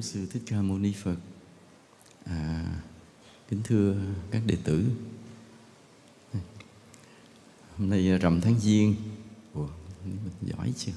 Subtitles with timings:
[0.00, 1.16] Bổn Sư Thích Ca Mâu Ni Phật.
[2.24, 2.66] À,
[3.48, 3.96] Kính thưa
[4.30, 4.84] các đệ tử.
[7.76, 8.94] Hôm nay à, rằm tháng Giêng.
[9.54, 9.68] Ủa,
[10.04, 10.92] mình giỏi chưa?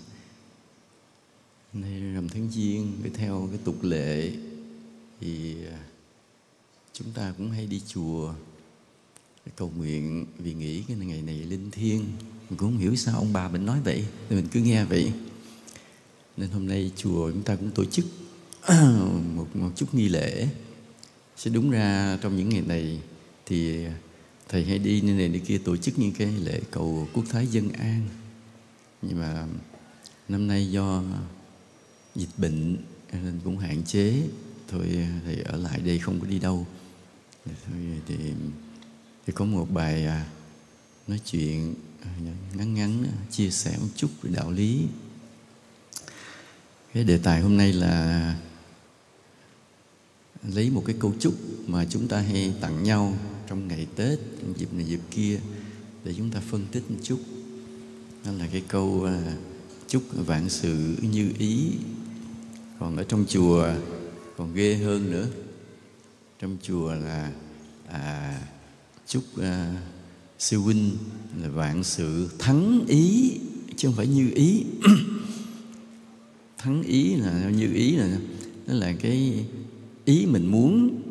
[1.74, 4.32] Hôm nay rằm tháng Giêng Cái theo cái tục lệ
[5.20, 5.84] Thì à,
[6.94, 8.34] chúng ta cũng hay đi chùa.
[9.56, 12.00] Cầu nguyện vì nghĩ cái ngày này linh thiêng.
[12.50, 15.14] Mình cũng không hiểu sao ông bà mình nói vậy thì mình cứ nghe vậy.
[16.38, 18.06] Nên hôm nay chùa chúng ta cũng tổ chức
[19.36, 20.48] một, một chút nghi lễ
[21.38, 23.00] sẽ đúng ra trong những ngày này.
[23.46, 23.86] Thì
[24.50, 27.48] thầy hay đi nơi này nơi kia tổ chức những cái lễ cầu quốc thái
[27.48, 28.08] dân an.
[29.02, 29.46] Nhưng mà
[30.30, 31.04] năm nay do
[32.16, 32.78] dịch bệnh
[33.12, 34.22] nên cũng hạn chế.
[34.68, 36.68] Thôi thầy ở lại đây không có đi đâu.
[37.46, 38.16] Thôi thì
[39.28, 40.26] thì có một bài à,
[41.08, 42.10] nói chuyện à,
[42.54, 44.86] ngắn ngắn à, chia sẻ một chút về đạo lý.
[46.94, 48.36] Cái đề tài hôm nay là
[50.52, 51.34] lấy một cái câu chúc
[51.68, 55.40] mà chúng ta hay tặng nhau trong ngày Tết, trong dịp này dịp kia
[56.04, 57.20] để chúng ta phân tích một chút.
[58.26, 59.36] Đó là cái câu à,
[59.88, 61.72] chúc vạn sự như ý.
[62.80, 63.68] Còn ở trong chùa
[64.38, 65.28] còn ghê hơn nữa.
[66.40, 67.32] Trong chùa là
[67.88, 68.42] à,
[69.08, 69.76] chúc à,
[70.40, 70.92] sư huynh
[71.42, 73.32] là vạn sự thắng ý
[73.76, 74.64] chứ không phải như ý
[76.58, 78.18] thắng ý là như ý là
[78.68, 79.46] nó là cái
[80.06, 81.02] ý mình muốn,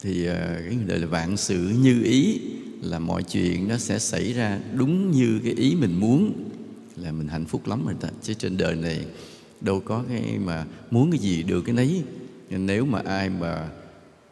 [0.00, 2.40] thì ờ, cái người đời là vạn sự như ý
[2.82, 6.32] là mọi chuyện nó sẽ xảy ra đúng như cái ý mình muốn,
[6.96, 8.08] là mình hạnh phúc lắm rồi ta.
[8.22, 9.06] Chứ trên đời này
[9.60, 12.02] đâu có cái mà muốn cái gì được cái nấy.
[12.50, 13.68] Nên nếu mà ai mà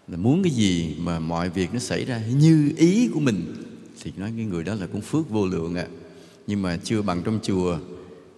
[0.09, 3.55] là muốn cái gì mà mọi việc nó xảy ra như ý của mình,
[4.03, 5.87] thì nói cái người đó là cũng phước vô lượng ạ.
[5.89, 5.95] À.
[6.47, 7.79] nhưng mà chưa bằng trong chùa,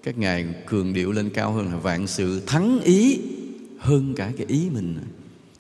[0.03, 3.19] các ngài cường điệu lên cao hơn là vạn sự thắng ý
[3.83, 4.99] hơn cả cái ý mình.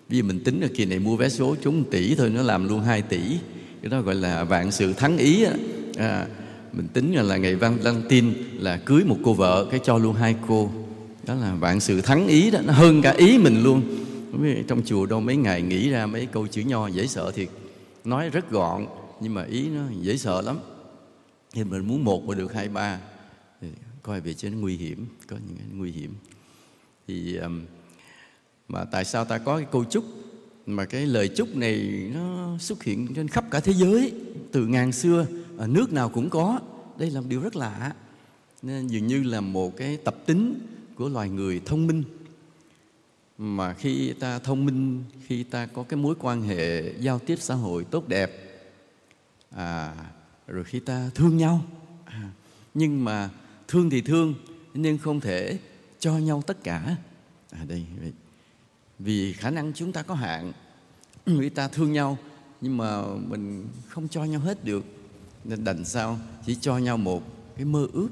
[0.08, 2.68] Bây giờ mình tính là kỳ này mua vé số trúng tỷ thôi nó làm
[2.68, 3.20] luôn 2 tỷ.
[3.82, 5.44] Cái đó gọi là vạn sự thắng ý
[5.98, 6.26] à,
[6.72, 9.98] mình tính là, là ngày văn đăng tin là cưới một cô vợ cái cho
[9.98, 10.72] luôn hai cô.
[11.26, 13.82] Đó là vạn sự thắng ý đó nó hơn cả ý mình luôn.
[14.68, 17.48] Trong chùa đâu mấy ngày nghĩ ra mấy câu chữ nho dễ sợ thiệt.
[18.04, 18.86] Nói rất gọn
[19.20, 20.58] nhưng mà ý nó dễ sợ lắm.
[21.54, 22.98] Thì mình muốn một mà được hai ba.
[23.60, 23.68] Thì
[24.02, 26.14] coi về trên nó nguy hiểm có những cái nguy hiểm.
[27.08, 27.60] Thì um,
[28.72, 30.04] mà tại sao ta có cái câu chúc?
[30.66, 34.12] Mà cái lời chúc này nó xuất hiện trên khắp cả thế giới
[34.52, 36.60] từ ngàn xưa ở nước nào cũng có.
[36.98, 37.92] Đây là một điều rất lạ.
[38.62, 40.60] Nên dường như là một cái tập tính
[40.94, 42.02] của loài người thông minh.
[43.38, 47.54] Mà khi ta thông minh khi ta có cái mối quan hệ giao tiếp xã
[47.54, 48.60] hội tốt đẹp
[49.50, 49.94] à,
[50.46, 51.64] rồi khi ta thương nhau.
[52.04, 52.30] À,
[52.74, 53.30] nhưng mà
[53.68, 54.34] thương thì thương
[54.74, 55.58] nhưng không thể
[55.98, 56.96] cho nhau tất cả.
[57.50, 57.84] À đây
[59.04, 60.52] vì khả năng chúng ta có hạn.
[61.26, 62.18] Người ta thương nhau
[62.60, 64.84] nhưng mà mình không cho nhau hết được.
[65.44, 66.18] Nên đành sao?
[66.46, 67.22] Chỉ cho nhau một
[67.56, 68.08] cái mơ ước.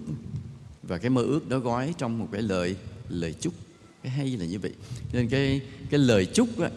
[0.83, 2.77] Và cái mơ ước đó gói trong một cái lời
[3.09, 3.55] lời chúc.
[4.03, 4.75] Cái hay là như vậy.
[5.13, 6.71] Nên cái cái lời chúc á,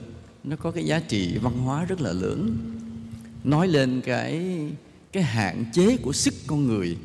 [0.44, 2.58] nó có cái giá trị văn hóa rất là lớn.
[3.44, 4.60] Nói lên cái
[5.12, 6.98] cái hạn chế của sức con người.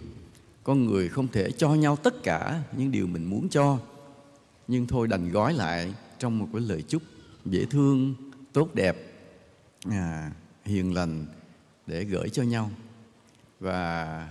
[0.64, 3.78] Con người không thể cho nhau tất cả những điều mình muốn cho.
[4.68, 7.02] Nhưng thôi đành gói lại trong một cái lời chúc
[7.44, 8.14] dễ thương
[8.52, 8.96] tốt đẹp
[9.90, 10.32] à,
[10.64, 11.26] hiền lành
[11.86, 12.70] để gửi cho nhau.
[13.60, 14.28] Và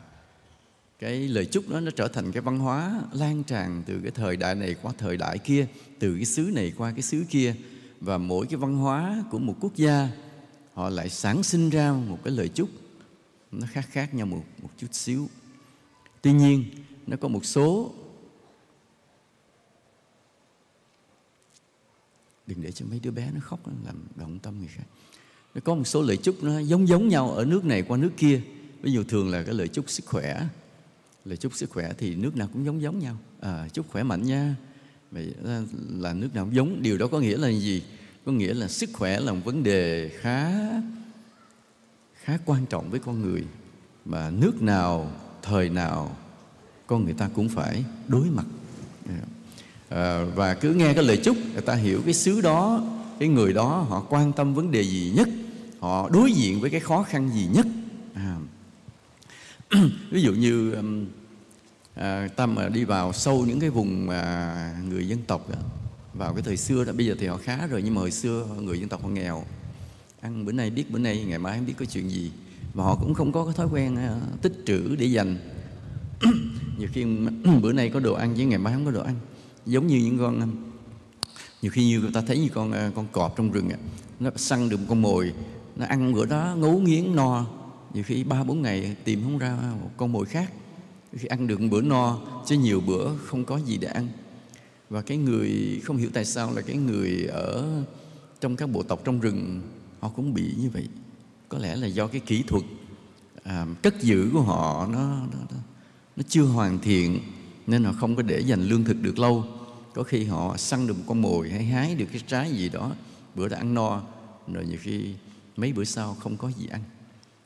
[1.00, 4.38] cái lời chúc đó nó trở thành cái văn hóa lan tràn từ cái thời
[4.38, 5.68] đại này qua thời đại kia
[6.00, 7.56] từ cái xứ này qua cái xứ kia.
[8.02, 10.10] Và mỗi cái văn hóa của một quốc gia
[10.74, 12.70] họ lại sản sinh ra một cái lời chúc
[13.52, 15.30] nó khác khác nhau một một chút xíu.
[16.22, 16.64] Tuy nhiên
[17.08, 17.94] nó có một số
[22.48, 24.84] đừng để cho mấy đứa bé nó khóc nó làm động tâm người khác.
[25.56, 28.12] Nó có một số lời chúc nó giống giống nhau ở nước này qua nước
[28.18, 28.42] kia.
[28.82, 30.48] Ví dụ thường là cái lời chúc sức khỏe.
[31.26, 33.18] Lời chúc sức khỏe thì nước nào cũng giống giống nhau.
[33.40, 34.56] À, chúc khỏe mạnh nha.
[35.12, 35.34] Vậy
[35.90, 36.82] là nước nào cũng giống.
[36.82, 37.84] Điều đó có nghĩa là gì?
[38.26, 40.52] Có nghĩa là sức khỏe là một vấn đề khá
[42.14, 43.44] khá quan trọng với con người.
[44.06, 45.12] Mà nước nào
[45.42, 46.18] thời nào
[46.88, 48.46] con người ta cũng phải đối mặt.
[49.06, 49.37] Dạ
[49.90, 52.84] à, và cứ nghe cái lời chúc người ta hiểu cái xứ đó
[53.20, 55.30] cái người đó họ quan tâm vấn đề gì nhất
[55.80, 57.66] họ đối diện với cái khó khăn gì nhất.
[58.14, 58.38] À.
[60.12, 61.06] ví dụ như um,
[61.96, 64.54] à, ta mà đi vào sâu những cái vùng mà
[64.90, 65.58] người dân tộc đó,
[66.14, 68.48] vào cái thời xưa đó bây giờ thì họ khá rồi nhưng mà hồi xưa
[68.62, 69.44] người dân tộc họ nghèo.
[70.22, 72.32] Ăn bữa nay biết bữa nay ngày mai không biết có chuyện gì.
[72.74, 75.38] Mà họ cũng không có cái thói quen à, tích trữ để dành.
[76.78, 77.06] Nhiều khi
[77.62, 79.16] bữa nay có đồ ăn chứ ngày mai không có đồ ăn
[79.68, 80.52] giống như những con um,
[81.62, 83.70] nhiều khi như ta thấy như con uh, con cọp trong rừng
[84.20, 85.34] nó săn được một con mồi
[85.76, 87.46] nó ăn bữa đó ngấu nghiến no.
[87.94, 90.54] Nhiều khi ba bốn ngày tìm không ra một con mồi khác.
[91.14, 94.08] Khi ăn được một bữa no chứ nhiều bữa không có gì để ăn.
[94.90, 97.84] Và cái người không hiểu tại sao là cái người ở
[98.42, 99.62] trong các bộ tộc trong rừng
[100.00, 100.88] họ cũng bị như vậy.
[101.50, 102.64] Có lẽ là do cái kỹ thuật
[103.44, 105.58] à, cất giữ của họ nó, nó, nó
[106.16, 107.20] nó chưa hoàn thiện
[107.68, 109.46] nên họ không có để dành lương thực được lâu
[109.98, 112.96] có khi họ săn được một con mồi hay hái được cái trái gì đó,
[113.36, 114.04] bữa đã ăn no,
[114.54, 115.14] rồi nhiều khi
[115.58, 116.82] mấy bữa sau không có gì ăn.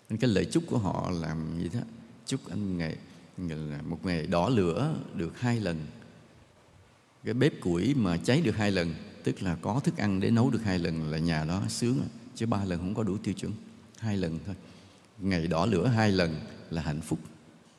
[0.10, 1.80] Nên cái lời chúc của họ làm gì đó
[2.26, 2.96] chúc anh ngày
[3.90, 5.86] một ngày đỏ lửa được hai lần.
[7.24, 8.94] Cái bếp củi mà cháy được hai lần,
[9.24, 12.00] tức là có thức ăn để nấu được hai lần là nhà đó sướng
[12.36, 13.52] chứ ba lần không có đủ tiêu chuẩn.
[13.98, 14.56] Hai lần thôi.
[15.20, 16.36] Ngày đỏ lửa hai lần
[16.70, 17.20] là hạnh phúc.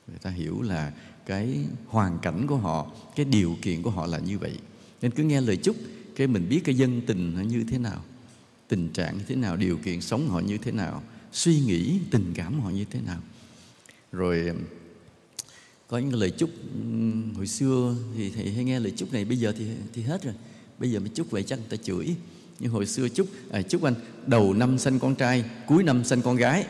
[0.07, 0.91] Người ta hiểu là
[1.25, 4.57] cái hoàn cảnh của họ cái điều kiện của họ là như vậy.
[5.01, 5.75] Nên cứ nghe lời chúc
[6.15, 8.03] cái mình biết cái dân tình nó như thế nào
[8.67, 12.31] tình trạng như thế nào điều kiện sống họ như thế nào suy nghĩ tình
[12.35, 13.19] cảm họ như thế nào.
[14.11, 14.57] Rồi um,
[15.87, 19.37] có những lời chúc um, hồi xưa thì thầy hay nghe lời chúc này bây
[19.37, 20.33] giờ thì thì hết rồi.
[20.79, 22.15] Bây giờ mới chúc vậy chắc người ta chửi.
[22.59, 23.93] Nhưng hồi xưa chúc à, chúc anh
[24.27, 26.65] đầu năm sinh con trai cuối năm sinh con gái.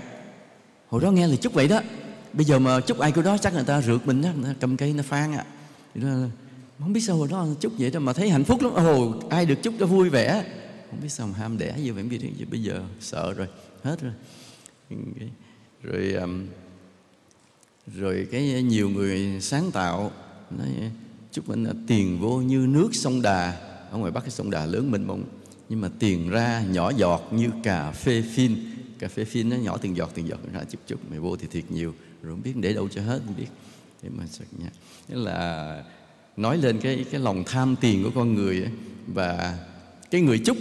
[0.87, 1.81] Hồi đó nghe lời chúc vậy đó
[2.33, 4.59] bây giờ mà chúc ai cái đó chắc người ta rượt mình đó, người ta
[4.59, 5.45] cầm cây nó phan ạ.
[6.01, 6.29] À.
[6.79, 8.73] không biết sao hồi đó chúc vậy đó mà thấy hạnh phúc lắm.
[8.73, 10.45] Ồ ai được chúc cho vui vẻ.
[10.89, 12.19] Không biết sao mà ham đẻ như vậy biết
[12.51, 13.47] bây giờ sợ rồi
[13.83, 14.13] hết rồi.
[15.83, 16.15] Rồi
[17.87, 20.11] rồi cái nhiều người sáng tạo
[20.57, 20.91] nói
[21.31, 23.57] chúc mình là tiền vô như nước sông đà.
[23.91, 25.23] Ở ngoài bắc cái sông đà lớn mình mông
[25.69, 28.55] nhưng mà tiền ra nhỏ giọt như cà phê phin.
[28.99, 31.47] Cà phê phin nó nhỏ từng giọt từng giọt ra chút chút mày vô thì
[31.51, 33.47] thiệt nhiều rồi không biết để đâu cho hết không biết.
[34.03, 34.69] Để mà sạch nha
[35.07, 35.83] thế là
[36.37, 38.71] nói lên cái cái lòng tham tiền của con người ấy,
[39.07, 39.59] và
[40.11, 40.57] cái người chúc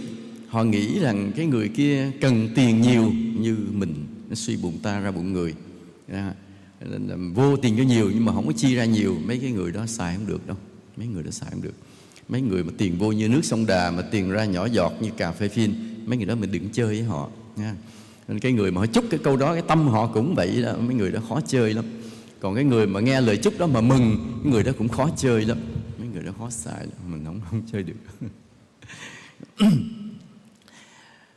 [0.47, 4.05] họ nghĩ rằng cái người kia cần tiền nhiều như mình.
[4.29, 5.53] Nó suy bụng ta ra bụng người.
[6.11, 6.33] À,
[6.79, 9.15] là vô tiền cho nhiều nhưng mà không có chi ra nhiều.
[9.25, 10.57] Mấy cái người đó xài không được đâu.
[10.97, 11.75] Mấy người đó xài không được.
[12.29, 15.09] Mấy người mà tiền vô như nước sông đà mà tiền ra nhỏ giọt như
[15.17, 15.73] cà phê phin
[16.05, 17.75] mấy người đó mình đừng chơi với họ nha
[18.27, 20.73] nên cái người mà họ chúc cái câu đó cái tâm họ cũng vậy đó.
[20.79, 21.85] Mấy người đó khó chơi lắm.
[22.39, 25.09] Còn cái người mà nghe lời chúc đó mà mừng cái người đó cũng khó
[25.17, 25.57] chơi lắm.
[25.99, 27.11] Mấy người đó khó xài lắm.
[27.11, 27.95] mình không không chơi được.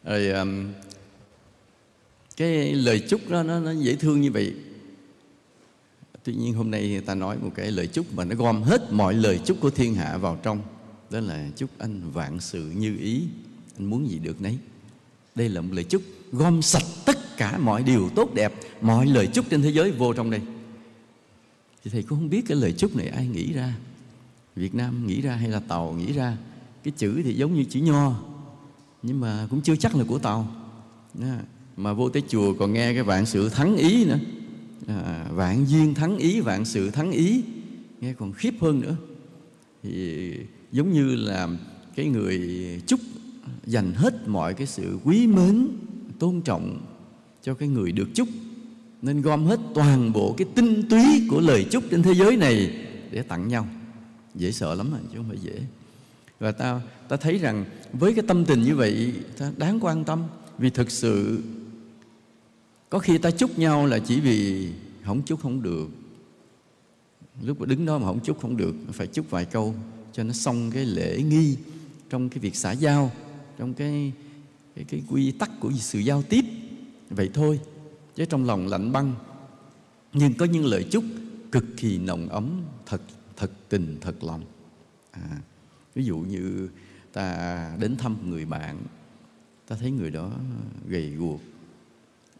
[0.05, 0.73] Rồi um,
[2.37, 4.55] cái lời chúc đó nó, nó dễ thương như vậy.
[6.25, 9.15] Tuy nhiên hôm nay ta nói một cái lời chúc mà nó gom hết mọi
[9.15, 10.61] lời chúc của thiên hạ vào trong.
[11.11, 13.23] Đó là chúc anh vạn sự như ý.
[13.79, 14.59] Anh muốn gì được nấy
[15.37, 16.03] đây là một lời chúc
[16.33, 20.13] gom sạch tất cả mọi điều tốt đẹp mọi lời chúc trên thế giới vô
[20.13, 20.41] trong đây.
[21.85, 23.77] Thì thầy cũng không biết cái lời chúc này ai nghĩ ra.
[24.57, 26.37] Việt Nam nghĩ ra hay là Tàu nghĩ ra?
[26.83, 28.23] Cái chữ thì giống như chữ nho
[29.03, 30.57] nhưng mà cũng chưa chắc là của Tàu.
[31.77, 34.19] Mà vô tới chùa còn nghe cái vạn sự thắng ý nữa.
[34.87, 37.43] À, vạn duyên thắng ý vạn sự thắng ý
[38.01, 38.97] nghe còn khiếp hơn nữa.
[39.83, 40.33] Thì
[40.73, 41.49] giống như là
[41.97, 42.41] cái người
[42.87, 43.01] chúc
[43.67, 45.69] dành hết mọi cái sự quý mến,
[46.19, 46.81] tôn trọng
[47.43, 48.29] cho cái người được chúc,
[49.03, 52.87] nên gom hết toàn bộ cái tinh túy của lời chúc trên thế giới này
[53.11, 53.69] để tặng nhau.
[54.35, 55.61] Dễ sợ lắm mà, chứ không phải dễ.
[56.41, 60.23] Và ta ta thấy rằng với cái tâm tình như vậy, ta đáng quan tâm,
[60.59, 61.43] vì thực sự
[62.91, 64.69] có khi ta chúc nhau là chỉ vì
[65.05, 65.89] không chúc không được.
[67.43, 69.75] Lúc mà đứng đó mà không chúc không được, phải chúc vài câu
[70.13, 71.57] cho nó xong cái lễ nghi
[72.11, 73.13] trong cái việc xã giao
[73.59, 74.13] trong cái
[74.75, 76.45] cái, cái quy tắc của sự giao tiếp.
[77.11, 77.61] Vậy thôi
[78.15, 79.15] chứ trong lòng lạnh băng
[80.13, 81.05] nhưng có những lời chúc
[81.53, 83.03] cực kỳ nồng ấm thật
[83.37, 84.45] thật tình thật lòng.
[85.11, 85.41] À,
[85.95, 86.69] ví dụ như
[87.13, 88.83] ta đến thăm người bạn
[89.69, 90.33] ta thấy người đó
[90.89, 91.41] gầy guộc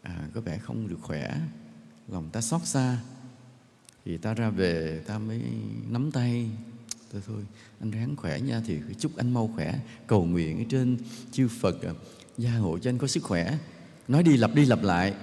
[0.01, 1.41] à, có vẻ không được khỏe
[2.07, 2.97] lòng ta xót xa
[4.05, 5.41] thì ta ra về ta mới
[5.89, 6.49] nắm tay
[7.11, 7.41] thôi thôi
[7.79, 9.79] anh ráng khỏe nha thì chúc anh mau khỏe.
[10.07, 10.97] Cầu nguyện ở trên
[11.31, 11.91] chư Phật à,
[12.37, 13.57] gia hộ cho anh có sức khỏe.
[14.07, 15.13] Nói đi lặp đi lặp lại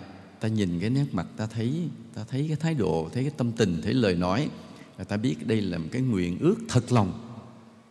[0.41, 3.53] ta nhìn cái nét mặt ta thấy ta thấy cái thái độ thấy cái tâm
[3.53, 4.49] tình thấy lời nói.
[4.97, 7.37] Và ta biết đây là một cái nguyện ước thật lòng.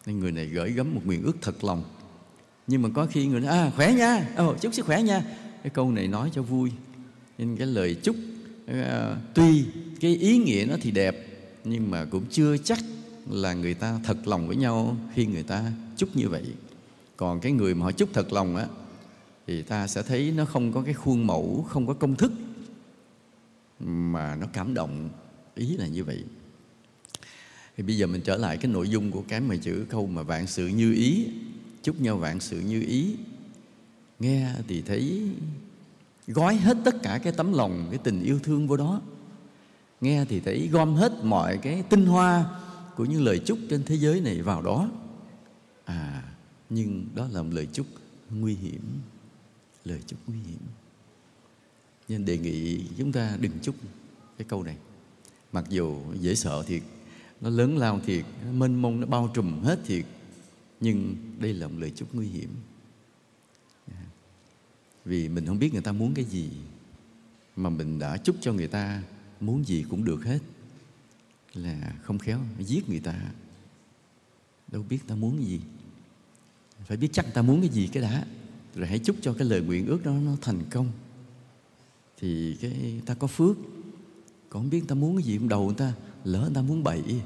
[0.05, 1.83] Nên người này gửi gắm một nguyện ước thật lòng.
[2.67, 5.23] Nhưng mà có khi người nói à khỏe nha ồ chúc sức khỏe nha.
[5.63, 6.71] Cái câu này nói cho vui.
[7.37, 8.15] Nên cái lời chúc
[8.71, 8.77] uh,
[9.33, 9.65] tuy
[9.99, 11.27] cái ý nghĩa nó thì đẹp
[11.63, 12.79] nhưng mà cũng chưa chắc
[13.29, 16.45] là người ta thật lòng với nhau khi người ta chúc như vậy.
[17.17, 18.67] Còn cái người mà họ chúc thật lòng á,
[19.47, 22.31] thì ta sẽ thấy nó không có cái khuôn mẫu, không có công thức
[23.79, 25.09] mà nó cảm động.
[25.55, 26.23] Ý là như vậy.
[27.77, 30.21] Thì bây giờ mình trở lại cái nội dung của cái mà chữ câu mà
[30.21, 31.27] vạn sự như ý.
[31.83, 33.15] Chúc nhau vạn sự như ý.
[34.19, 35.29] Nghe thì thấy
[36.27, 39.01] gói hết tất cả cái tấm lòng, cái tình yêu thương vô đó.
[40.01, 42.45] Nghe thì thấy gom hết mọi cái tinh hoa
[42.95, 44.91] của những lời chúc trên thế giới này vào đó.
[45.85, 46.23] À
[46.69, 47.87] nhưng đó là một lời chúc
[48.29, 48.81] nguy hiểm,
[49.85, 50.59] lời chúc nguy hiểm.
[52.09, 53.75] Nên đề nghị chúng ta đừng chúc
[54.37, 54.77] cái câu này.
[55.51, 56.81] Mặc dù dễ sợ thiệt,
[57.41, 60.05] nó lớn lao thiệt, nó mênh mông, nó bao trùm hết thiệt,
[60.79, 62.49] nhưng đây là một lời chúc nguy hiểm.
[63.91, 64.05] À,
[65.05, 66.49] vì mình không biết người ta muốn cái gì,
[67.55, 69.03] mà mình đã chúc cho người ta,
[69.39, 70.39] muốn gì cũng được hết
[71.53, 73.21] là không khéo giết người ta.
[74.71, 75.61] Đâu biết ta muốn cái gì.
[76.85, 78.25] Phải biết chắc ta muốn cái gì cái đã.
[78.75, 80.91] Rồi hãy chúc cho cái lời nguyện ước đó nó thành công.
[82.17, 83.57] Thì cái, ta có phước.
[84.49, 85.93] Còn không biết ta muốn cái gì trong đầu người ta
[86.23, 87.21] lỡ người ta muốn bậy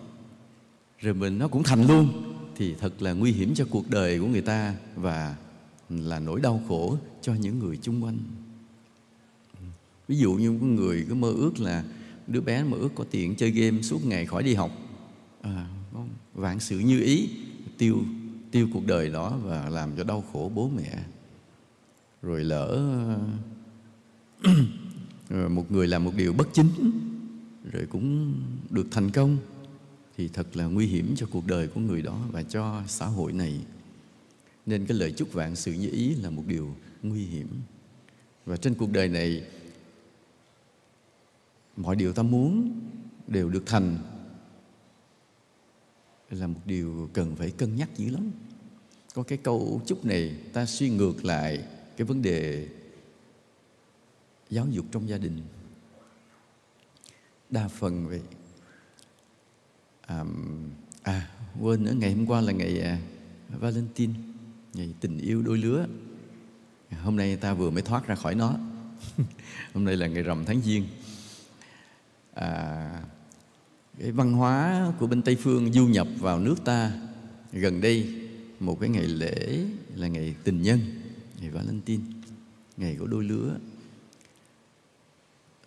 [0.99, 2.33] rồi mình nó cũng thành luôn.
[2.55, 5.35] Thì thật là nguy hiểm cho cuộc đời của người ta và
[5.89, 8.17] là nỗi đau khổ cho những người chung quanh.
[10.07, 11.83] Ví dụ như có người cứ mơ ước là
[12.27, 14.71] đứa bé mơ ước có tiền chơi game suốt ngày khỏi đi học.
[15.41, 15.67] À,
[16.33, 17.29] vạn sự như ý
[17.77, 18.03] tiêu
[18.51, 21.03] tiêu cuộc đời đó và làm cho đau khổ bố mẹ.
[22.21, 22.89] Rồi lỡ
[25.29, 26.69] một người làm một điều bất chính
[27.71, 28.33] rồi cũng
[28.69, 29.37] được thành công
[30.17, 33.33] thì thật là nguy hiểm cho cuộc đời của người đó và cho xã hội
[33.33, 33.59] này.
[34.65, 37.47] Nên cái lời chúc vạn sự như ý là một điều nguy hiểm.
[38.45, 39.43] Và trên cuộc đời này
[41.77, 42.79] mọi điều ta muốn
[43.27, 43.97] đều được thành.
[46.29, 48.31] Là một điều cần phải cân nhắc dữ lắm.
[49.13, 51.63] Có cái câu chúc này ta suy ngược lại
[51.97, 52.67] cái vấn đề
[54.49, 55.41] giáo dục trong gia đình.
[57.49, 58.21] Đa phần vậy.
[60.01, 60.23] À,
[61.03, 61.29] à
[61.59, 62.99] quên nữa ngày hôm qua là ngày à,
[63.49, 64.13] Valentine
[64.73, 65.87] ngày tình yêu đôi lứa.
[67.03, 68.55] Hôm nay ta vừa mới thoát ra khỏi nó.
[69.73, 70.85] Hôm nay là ngày rằm tháng giêng
[72.39, 73.01] à,
[73.99, 76.91] cái văn hóa của bên tây phương du nhập vào nước ta
[77.51, 78.13] gần đây
[78.59, 79.65] một cái ngày lễ
[79.95, 80.79] là ngày tình nhân
[81.41, 82.03] ngày valentine
[82.77, 83.57] ngày của đôi lứa.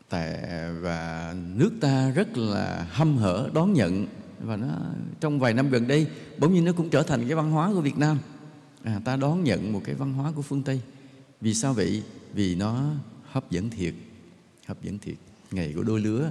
[0.09, 0.41] Tại
[0.81, 4.07] và nước ta rất là hâm hở đón nhận
[4.41, 4.79] và nó
[5.21, 6.07] trong vài năm gần đây
[6.39, 8.19] bỗng nhiên nó cũng trở thành cái văn hóa của Việt Nam.
[8.83, 10.81] À, ta đón nhận một cái văn hóa của phương Tây.
[11.41, 12.03] Vì sao vậy?
[12.35, 12.91] Vì nó
[13.25, 13.95] hấp dẫn thiệt
[14.67, 15.15] hấp dẫn thiệt.
[15.51, 16.31] Ngày của đôi lứa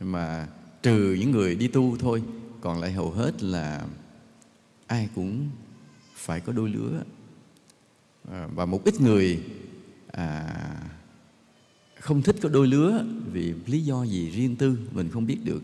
[0.00, 0.48] mà
[0.82, 2.22] trừ những người đi tu thôi
[2.60, 3.86] còn lại hầu hết là
[4.86, 5.48] ai cũng
[6.14, 7.02] phải có đôi lứa.
[8.30, 9.42] À, và một ít người
[10.06, 10.56] à,
[12.00, 15.62] không thích có đôi lứa vì lý do gì riêng tư mình không biết được.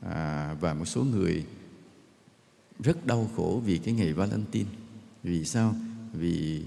[0.00, 1.44] À, và một số người
[2.78, 4.70] rất đau khổ vì cái ngày Valentine.
[5.22, 5.74] Vì sao?
[6.12, 6.62] Vì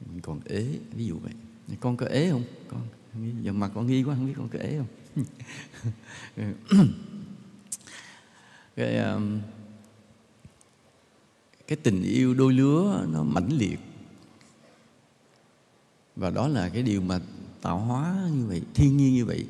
[0.00, 0.66] mình còn ế
[0.96, 1.32] ví dụ vậy.
[1.80, 2.44] Con có ế không?
[2.68, 2.80] Con
[3.42, 5.24] giờ mặt con nghi quá không biết con kể không?
[8.76, 9.40] Cái um,
[11.72, 13.80] cái tình yêu đôi lứa nó mãnh liệt.
[16.16, 17.20] Và đó là cái điều mà
[17.62, 19.46] tạo hóa như vậy thiên nhiên như vậy.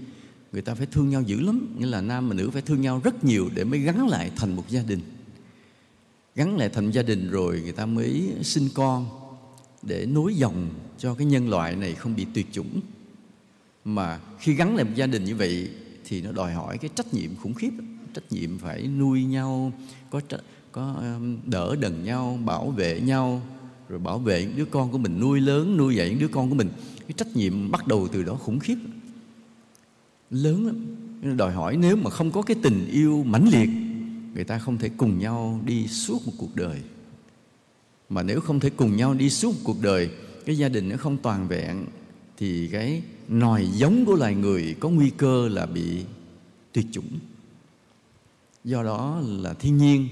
[0.52, 3.00] Người ta phải thương nhau dữ lắm nghĩa là nam và nữ phải thương nhau
[3.04, 5.00] rất nhiều để mới gắn lại thành một gia đình.
[6.34, 9.06] Gắn lại thành gia đình rồi người ta mới sinh con
[9.82, 12.80] để nối dòng cho cái nhân loại này không bị tuyệt chủng
[13.84, 15.70] mà khi gắn lại một gia đình như vậy
[16.04, 17.70] thì nó đòi hỏi cái trách nhiệm khủng khiếp
[18.14, 19.72] trách nhiệm phải nuôi nhau,
[20.10, 20.20] có
[20.72, 23.42] có um, đỡ đần nhau, bảo vệ nhau,
[23.88, 26.48] rồi bảo vệ những đứa con của mình, nuôi lớn, nuôi dạy những đứa con
[26.48, 26.68] của mình.
[27.00, 28.76] Cái trách nhiệm bắt đầu từ đó khủng khiếp
[30.30, 31.36] lớn lắm.
[31.36, 33.68] Đòi hỏi nếu mà không có cái tình yêu mãnh liệt,
[34.34, 36.78] người ta không thể cùng nhau đi suốt một cuộc đời.
[38.08, 40.10] Mà nếu không thể cùng nhau đi suốt một cuộc đời,
[40.46, 41.86] cái gia đình nó không toàn vẹn,
[42.36, 46.04] thì cái nòi giống của loài người có nguy cơ là bị
[46.72, 47.18] tuyệt chủng.
[48.64, 50.08] Do đó là thiên nhiên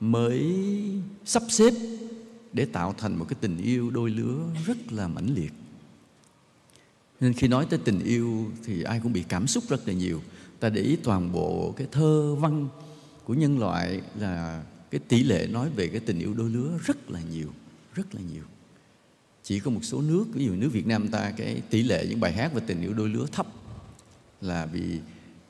[0.00, 0.54] mới
[1.24, 1.74] sắp xếp
[2.52, 5.52] để tạo thành một cái tình yêu đôi lứa rất là mãnh liệt.
[7.20, 10.20] Nên khi nói tới tình yêu thì ai cũng bị cảm xúc rất là nhiều.
[10.60, 12.68] Ta để ý toàn bộ cái thơ văn
[13.24, 17.10] của nhân loại là cái tỷ lệ nói về cái tình yêu đôi lứa rất
[17.10, 17.48] là nhiều,
[17.94, 18.44] rất là nhiều
[19.50, 22.20] chỉ có một số nước ví dụ nước Việt Nam ta cái tỷ lệ những
[22.20, 23.46] bài hát về tình yêu đôi lứa thấp
[24.40, 24.98] là vì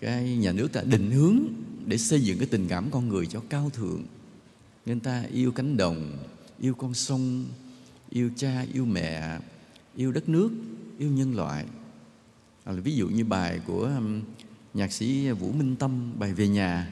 [0.01, 1.39] cái nhà nước ta định hướng
[1.87, 4.05] để xây dựng cái tình cảm con người cho cao thượng.
[4.87, 6.19] Nên ta yêu cánh đồng
[6.61, 7.45] yêu con sông
[8.11, 9.39] yêu cha yêu mẹ
[9.97, 10.51] yêu đất nước
[10.99, 11.65] yêu nhân loại.
[12.65, 14.23] À, ví dụ như bài của um,
[14.75, 16.91] nhạc sĩ Vũ Minh Tâm bài về nhà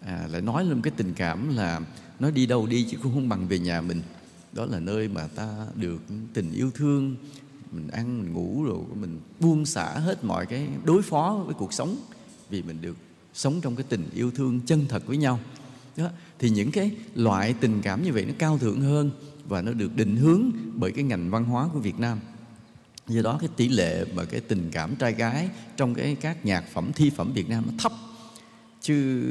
[0.00, 1.80] à, lại nói lên cái tình cảm là
[2.18, 4.00] nói đi đâu đi chứ cũng không bằng về nhà mình
[4.56, 6.02] đó là nơi mà ta được
[6.34, 7.16] tình yêu thương,
[7.72, 11.72] mình ăn, mình ngủ rồi, mình buông xả hết mọi cái đối phó với cuộc
[11.72, 11.96] sống.
[12.50, 12.96] Vì mình được
[13.34, 15.40] sống trong cái tình yêu thương chân thật với nhau.
[15.96, 16.08] Đó,
[16.38, 19.10] thì những cái loại tình cảm như vậy nó cao thượng hơn
[19.48, 22.18] và nó được định hướng bởi cái ngành văn hóa của Việt Nam.
[23.08, 26.64] Do đó cái tỷ lệ mà cái tình cảm trai gái trong cái các nhạc
[26.72, 27.92] phẩm, thi phẩm Việt Nam nó thấp.
[28.80, 29.22] Chứ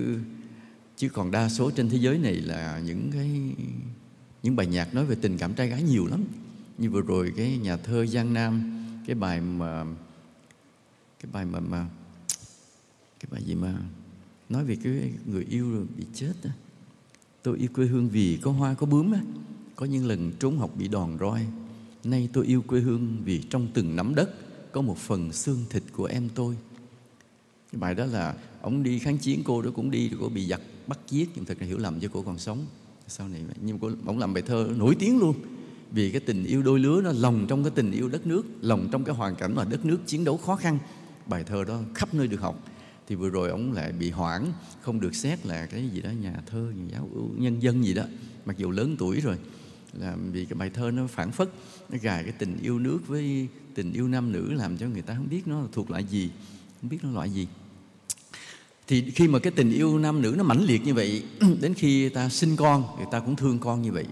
[0.98, 3.29] chứ còn đa số trên thế giới này là những cái
[4.46, 6.24] những bài nhạc nói về tình cảm trai gái nhiều lắm.
[6.78, 9.86] Như vừa rồi cái nhà thơ Giang Nam, cái bài mà,
[11.20, 11.90] cái bài mà mà,
[13.20, 13.74] cái bài gì mà
[14.50, 16.50] nói về cái người yêu rồi bị chết đó.
[17.44, 19.22] tôi yêu quê hương vì có hoa, có bướm á.
[19.75, 21.46] Có những lần trốn học bị đòn roi.
[22.04, 24.30] Nay tôi yêu quê hương vì trong từng nắm đất
[24.72, 26.56] có một phần xương thịt của em tôi.
[27.72, 30.48] Cái bài đó là, ông đi kháng chiến, cô đó cũng đi, rồi cô bị
[30.48, 31.30] giặc bắt giết.
[31.36, 32.66] Nhưng thật là hiểu lầm cho cô còn sống
[33.08, 35.36] sau này nhưng mà ông làm bài thơ nổi tiếng luôn.
[35.92, 38.88] Vì cái tình yêu đôi lứa nó lồng trong cái tình yêu đất nước lồng
[38.92, 40.80] trong cái hoàn cảnh mà đất nước chiến đấu khó khăn.
[41.26, 42.64] Bài thơ đó khắp nơi được học.
[43.08, 44.46] Thì vừa rồi ông lại bị hoãn
[44.82, 48.04] không được xét là cái gì đó, nhà thơ, nhà giáo nhân dân gì đó.
[48.46, 49.38] Mặc dù lớn tuổi rồi,
[49.94, 51.50] là vì cái bài thơ nó phản phất,
[51.90, 55.16] nó gài cái tình yêu nước với tình yêu nam nữ, làm cho người ta
[55.16, 56.30] không biết nó thuộc loại gì,
[56.82, 57.48] không biết nó loại gì
[58.88, 61.24] thì khi mà cái tình yêu nam nữ nó mãnh liệt như vậy,
[61.62, 64.06] đến khi ta sinh con, người ta cũng thương con như vậy,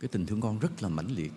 [0.00, 1.32] cái tình thương con rất là mãnh liệt.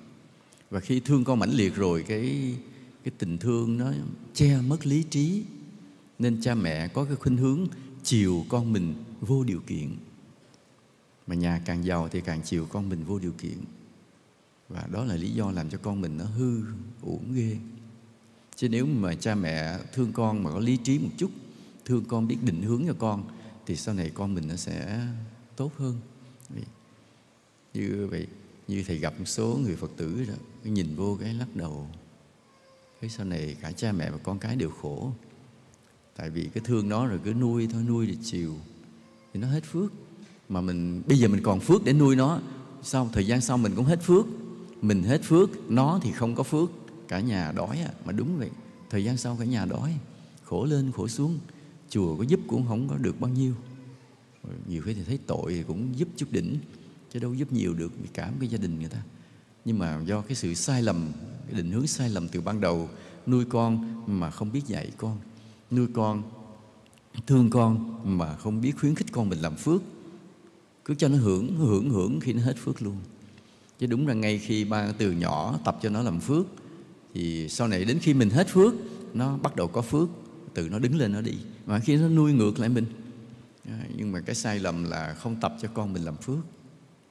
[0.70, 2.56] Và khi thương con mãnh liệt rồi, cái
[3.04, 3.92] cái tình thương nó
[4.34, 5.44] che mất lý trí,
[6.20, 7.68] nên cha mẹ có cái khuynh hướng
[8.04, 9.96] chiều con mình vô điều kiện.
[11.28, 13.58] Mà nhà càng giàu thì càng chiều con mình vô điều kiện.
[14.70, 16.62] Và đó là lý do làm cho con mình nó hư,
[17.02, 17.58] uổng ghê.
[18.56, 21.32] Chứ nếu mà cha mẹ thương con mà có lý trí một chút
[21.88, 23.24] thương con, biết định hướng cho con,
[23.66, 25.08] thì sau này con mình nó sẽ
[25.56, 26.00] tốt hơn.
[27.74, 28.28] Như vậy,
[28.68, 31.88] như thầy gặp một số người phật tử đó nhìn vô cái lắc đầu.
[33.02, 35.12] Cái sau này cả cha mẹ và con cái đều khổ.
[36.16, 38.56] Tại vì cái thương nó rồi cứ nuôi thôi, nuôi để chiều.
[39.34, 39.92] Thì nó hết phước.
[40.50, 42.40] Mà mình, bây giờ mình còn phước để nuôi nó.
[42.84, 44.26] Sau, thời gian sau mình cũng hết phước.
[44.82, 46.70] Mình hết phước, nó thì không có phước.
[47.08, 48.50] Cả nhà đói à mà đúng vậy.
[48.90, 49.98] Thời gian sau cả nhà đói.
[50.44, 51.40] Khổ lên, khổ xuống
[51.90, 53.54] chùa có giúp cũng không có được bao nhiêu.
[54.68, 56.58] Nhiều khi thì thấy tội thì cũng giúp chút đỉnh,
[57.14, 59.02] chứ đâu giúp nhiều được vì cảm cái gia đình người ta.
[59.66, 61.12] Nhưng mà do cái sự sai lầm,
[61.48, 62.90] cái định hướng sai lầm từ ban đầu,
[63.28, 65.18] nuôi con mà không biết dạy con,
[65.72, 66.24] nuôi con,
[67.28, 69.82] thương con mà không biết khuyến khích con mình làm phước,
[70.86, 72.98] cứ cho nó hưởng hưởng hưởng khi nó hết phước luôn.
[73.80, 76.46] Chứ đúng là ngay khi ba từ nhỏ tập cho nó làm phước,
[77.14, 78.74] thì sau này đến khi mình hết phước,
[79.14, 80.10] nó bắt đầu có phước
[80.54, 81.34] từ nó đứng lên nó đi.
[81.66, 82.86] Mà khi nó nuôi ngược lại mình.
[83.66, 86.40] Dạ, nhưng mà cái sai lầm là không tập cho con mình làm phước.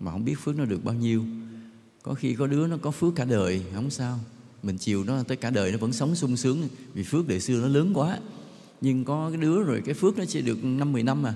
[0.01, 1.25] Mà không biết phước nó được bao nhiêu.
[2.03, 4.21] Có khi có đứa nó có phước cả đời, không sao.
[4.63, 6.69] Mình chiều nó tới cả đời nó vẫn sống sung sướng.
[6.95, 8.19] Vì phước đời xưa nó lớn quá.
[8.81, 11.35] Nhưng có cái đứa rồi cái phước nó chỉ được năm mười năm à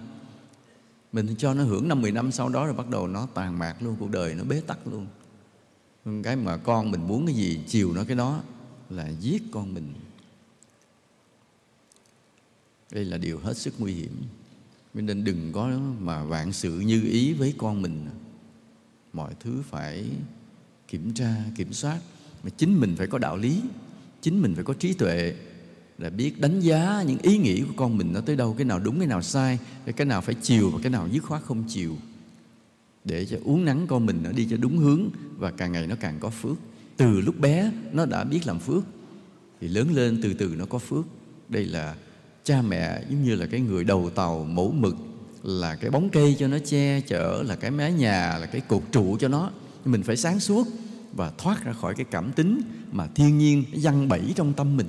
[1.12, 3.82] mình cho nó hưởng năm mười năm sau đó rồi bắt đầu nó tàn mạc
[3.82, 5.06] luôn, cuộc đời nó bế tắc luôn.
[6.22, 8.40] Cái mà con mình muốn cái gì, chiều nó cái đó
[8.90, 9.92] là giết con mình
[12.92, 14.12] đây là điều hết sức nguy hiểm.
[14.94, 18.07] Nên đừng có mà vạn sự như ý với con mình.
[19.12, 20.11] Mọi thứ phải
[20.88, 21.98] kiểm tra, kiểm soát.
[22.42, 23.62] Mà chính mình phải có đạo lý,
[24.20, 25.35] chính mình phải có trí tuệ
[25.98, 28.79] là biết đánh giá những ý nghĩ của con mình nó tới đâu, cái nào
[28.79, 29.59] đúng, cái nào sai
[29.96, 31.96] cái nào phải chiều và cái nào dứt khoát không chiều.
[33.05, 35.96] Để cho uống nắng con mình nó đi cho đúng hướng và càng ngày nó
[36.00, 36.57] càng có phước.
[36.96, 38.85] Từ lúc bé nó đã biết làm phước,
[39.61, 41.05] thì lớn lên từ từ nó có phước.
[41.48, 41.96] Đây là
[42.50, 44.96] cha mẹ giống như là cái người đầu tàu mẫu mực,
[45.42, 48.82] là cái bóng cây cho nó che chở, là cái mái nhà, là cái cột
[48.92, 49.50] trụ cho nó.
[49.84, 50.68] Mình phải sáng suốt
[51.12, 52.60] và thoát ra khỏi cái cảm tính
[52.92, 54.86] mà thiên nhiên văng bẫy trong tâm mình.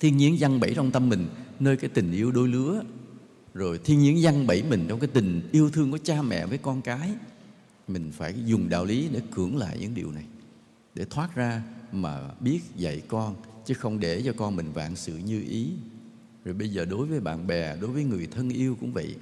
[0.00, 1.28] Thiên nhiên văng bẫy trong tâm mình,
[1.60, 2.82] nơi cái tình yêu đôi lứa.
[3.54, 6.58] Rồi thiên nhiên văng bẫy mình trong cái tình yêu thương của cha mẹ với
[6.58, 7.10] con cái.
[7.88, 10.24] Mình phải dùng đạo lý để cưỡng lại những điều này,
[10.94, 13.34] để thoát ra mà biết dạy con,
[13.66, 15.68] chứ không để cho con mình vạn sự như ý
[16.44, 19.14] rồi bây giờ đối với bạn bè, đối với người thân yêu cũng vậy.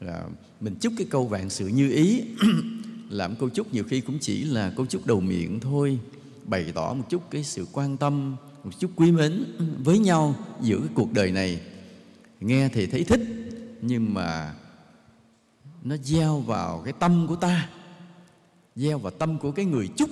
[0.00, 0.28] Là
[0.60, 2.22] mình chúc cái câu vạn sự như ý.
[3.10, 5.98] Làm câu chúc nhiều khi cũng chỉ là câu chúc đầu miệng thôi.
[6.44, 9.44] Bày tỏ một chút cái sự quan tâm, một chút quý mến
[9.84, 11.60] với nhau giữa cái cuộc đời này.
[12.40, 13.20] Nghe thì thấy thích,
[13.82, 14.54] nhưng mà
[15.84, 17.70] nó gieo vào cái tâm của ta,
[18.76, 20.10] gieo vào tâm của cái người chúc.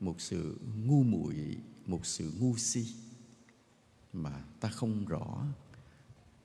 [0.00, 1.34] Một sự ngu muội,
[1.86, 2.86] một sự ngu si
[4.12, 5.46] mà ta không rõ.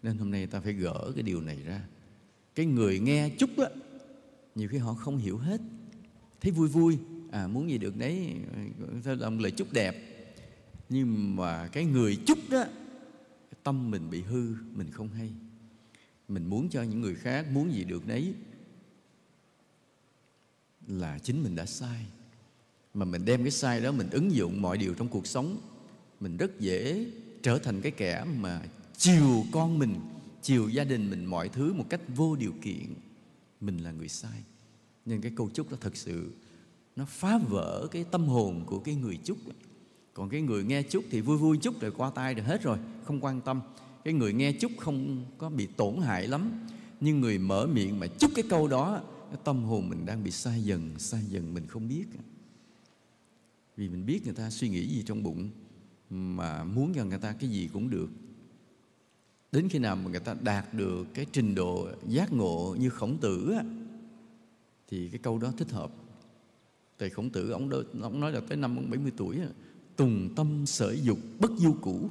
[0.04, 1.82] Nên hôm nay ta phải gỡ cái điều này ra.
[2.56, 3.70] Cái người nghe chút á,
[4.56, 5.62] nhiều khi họ không hiểu hết.
[6.42, 6.98] Thấy vui vui
[7.32, 8.36] à muốn gì được đấy
[9.04, 9.96] theo lòng lời chúc đẹp.
[10.90, 12.66] Nhưng mà cái người chúc đó
[13.64, 15.32] tâm mình bị hư, mình không hay.
[16.28, 18.34] Mình muốn cho những người khác muốn gì được đấy
[20.88, 22.06] là chính mình đã sai.
[22.94, 25.58] Mà mình đem cái sai đó mình ứng dụng mọi điều trong cuộc sống,
[26.20, 27.06] mình rất dễ
[27.44, 28.62] trở thành cái kẻ mà
[28.98, 30.00] chiều con mình,
[30.42, 32.94] chiều gia đình mình mọi thứ một cách vô điều kiện,
[33.62, 34.44] mình là người sai.
[35.06, 36.32] Nên cái câu chúc đó thật sự
[36.96, 39.38] nó phá vỡ cái tâm hồn của cái người chúc
[40.14, 42.78] còn cái người nghe chúc thì vui vui chúc rồi qua tay rồi hết rồi,
[43.04, 43.62] không quan tâm.
[44.04, 46.52] Cái người nghe chúc không có bị tổn hại lắm,
[47.00, 49.02] nhưng người mở miệng mà chúc cái câu đó,
[49.32, 52.06] cái tâm hồn mình đang bị sai dần sai dần mình không biết.
[53.78, 55.50] Vì mình biết người ta suy nghĩ gì trong bụng
[56.14, 58.10] mà muốn cho người ta cái gì cũng được.
[59.52, 63.18] Đến khi nào mà người ta đạt được cái trình độ giác ngộ như khổng
[63.18, 63.64] tử á,
[64.88, 65.92] thì cái câu đó thích hợp.
[67.00, 69.48] Thầy khổng tử ông, đó, ông nói là tới năm ông 70 tuổi á,
[69.96, 72.10] tùng tâm sở dục bất du cũ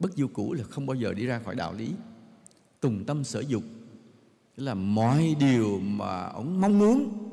[0.00, 1.92] bất du cũ là không bao giờ đi ra khỏi đạo lý.
[2.80, 3.62] Tùng tâm sở dục
[4.56, 7.28] là mọi điều mà ông mong muốn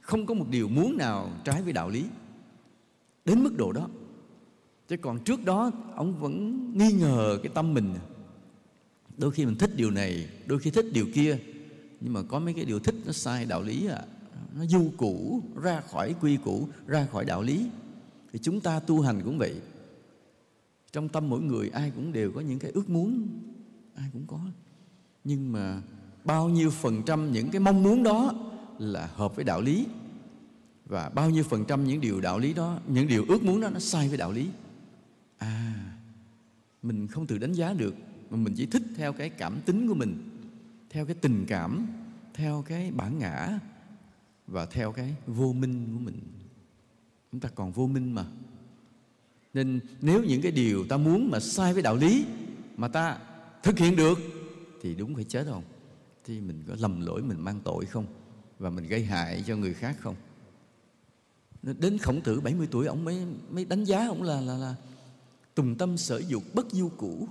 [0.00, 2.04] không có một điều muốn nào trái với đạo lý.
[3.24, 3.88] Đến mức độ đó
[4.90, 7.94] chứ còn trước đó, ông vẫn nghi ngờ cái tâm mình.
[9.16, 11.38] Đôi khi mình thích điều này, đôi khi thích điều kia.
[12.00, 14.02] Nhưng mà có mấy cái điều thích nó sai đạo lý à.
[14.56, 17.66] Nó du cũ ra khỏi quy củ, ra khỏi đạo lý.
[18.32, 19.54] Thì chúng ta tu hành cũng vậy.
[20.92, 23.28] Trong tâm mỗi người ai cũng đều có những cái ước muốn,
[23.94, 24.40] ai cũng có.
[25.24, 25.82] Nhưng mà
[26.24, 28.34] bao nhiêu phần trăm những cái mong muốn đó
[28.78, 29.86] là hợp với đạo lý.
[30.86, 33.70] Và bao nhiêu phần trăm những điều đạo lý đó, những điều ước muốn đó
[33.70, 34.46] nó sai với đạo lý
[36.82, 37.94] mình không tự đánh giá được,
[38.30, 40.28] mà mình chỉ thích theo cái cảm tính của mình,
[40.90, 41.86] theo cái tình cảm,
[42.34, 43.58] theo cái bản ngã
[44.46, 46.20] và theo cái vô minh của mình.
[47.32, 48.24] Chúng ta còn vô minh mà.
[49.54, 52.24] Nên nếu những cái điều ta muốn mà sai với đạo lý
[52.76, 53.18] mà ta
[53.62, 54.18] thực hiện được,
[54.82, 55.62] thì đúng phải chết không?
[56.24, 58.06] Thì mình có lầm lỗi mình mang tội không?
[58.58, 60.14] Và mình gây hại cho người khác không?
[61.62, 64.74] Đến khổng tử 70 tuổi, ông mới mới đánh giá, ông là là là
[65.60, 67.28] tùng tâm sở dục bất du cũ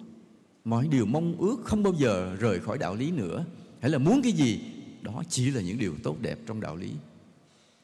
[0.66, 3.46] mọi điều mong ước không bao giờ rời khỏi đạo lý nữa.
[3.80, 4.62] Hay là muốn cái gì,
[5.02, 6.92] đó chỉ là những điều tốt đẹp trong đạo lý.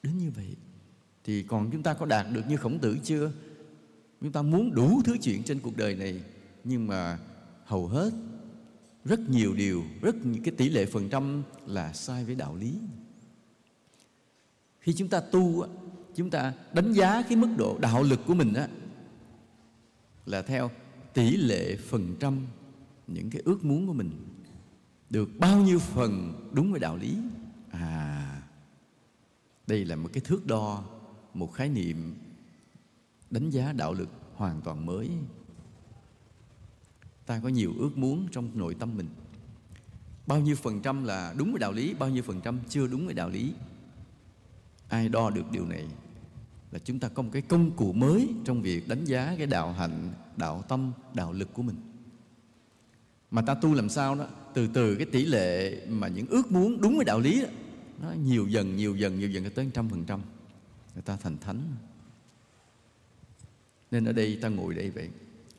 [0.04, 0.48] Đến như vậy,
[1.24, 3.32] thì còn chúng ta có đạt được như khổng tử chưa?
[4.22, 6.22] Chúng ta muốn đủ thứ chuyện trên cuộc đời này,
[6.64, 7.20] nhưng mà
[7.66, 8.14] hầu hết,
[9.06, 12.74] rất nhiều điều, rất cái tỷ lệ phần trăm là sai với đạo lý.
[14.80, 15.66] Khi chúng ta tu
[16.16, 18.68] chúng ta đánh giá cái mức độ đạo lực của mình á
[20.26, 20.72] là theo
[21.14, 22.40] tỷ lệ phần trăm
[23.08, 24.12] những cái ước muốn của mình.
[25.10, 27.18] Được bao nhiêu phần đúng với đạo lý?
[27.72, 28.42] À
[29.68, 30.84] đây là một cái thước đo,
[31.34, 32.16] một khái niệm
[33.30, 35.10] đánh giá đạo lực hoàn toàn mới.
[37.26, 39.10] Ta có nhiều ước muốn trong nội tâm mình.
[40.28, 43.06] Bao nhiêu phần trăm là đúng với đạo lý, bao nhiêu phần trăm chưa đúng
[43.06, 43.54] với đạo lý?
[44.90, 45.88] Ai đo được điều này?
[46.72, 49.74] Là chúng ta có một cái công cụ mới trong việc đánh giá cái đạo
[49.74, 51.76] hạnh đạo tâm đạo lực của mình.
[53.32, 56.82] Mà ta tu làm sao đó từ từ cái tỷ lệ mà những ước muốn
[56.82, 57.48] đúng với đạo lý đó,
[58.02, 60.22] nó nhiều dần nhiều dần nhiều dần tới trăm phần trăm.
[60.94, 61.62] Người ta thành thánh.
[63.92, 65.10] Nên ở đây ta ngồi đây vậy.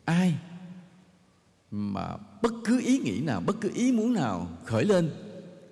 [0.05, 0.39] Ai
[1.71, 5.11] mà bất cứ ý nghĩ nào bất cứ ý muốn nào khởi lên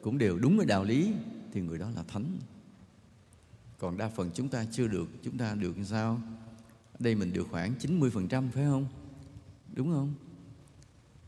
[0.02, 1.12] cũng đều đúng với đạo lý
[1.52, 2.24] thì người đó là thánh
[3.84, 6.20] còn đa phần chúng ta chưa được, chúng ta được sao?
[6.92, 8.86] Ở đây mình được khoảng 90% phải không?
[9.74, 10.14] Đúng không?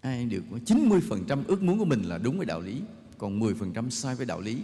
[0.00, 2.82] Ai được 90% ước muốn của mình là đúng với đạo lý,
[3.18, 4.62] còn 10% sai với đạo lý?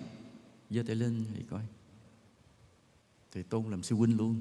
[0.71, 1.61] Giơ tay lên thì coi.
[3.33, 4.41] Thầy tôn làm sư huynh luôn.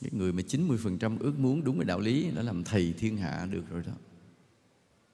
[0.00, 3.48] Cái người mà 90% ước muốn đúng với đạo lý đã làm thầy thiên hạ
[3.50, 3.92] được rồi đó.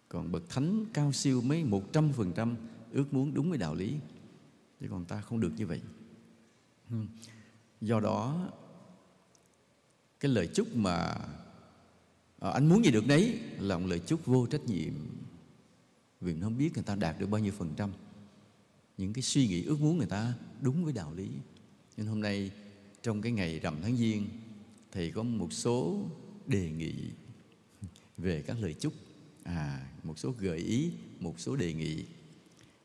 [0.08, 2.54] Còn bậc thánh cao siêu mấy 100%
[2.92, 3.94] ước muốn đúng với đạo lý.
[4.80, 5.80] Chứ còn ta không được như vậy.
[6.88, 7.06] Hmm.
[7.80, 8.50] Do đó
[10.20, 10.96] cái lời chúc mà
[12.40, 14.92] à, anh muốn gì được đấy là một lời chúc vô trách nhiệm
[16.20, 17.90] vì mình không biết người ta đạt được bao nhiêu phần trăm
[18.98, 21.28] những cái suy nghĩ ước muốn người ta đúng với đạo lý
[21.96, 22.50] nên hôm nay
[23.02, 24.26] trong cái ngày rằm tháng giêng
[24.94, 26.10] thầy có một số
[26.46, 26.94] đề nghị
[28.16, 28.92] về các lời chúc.
[29.42, 32.04] À một số gợi ý một số đề nghị.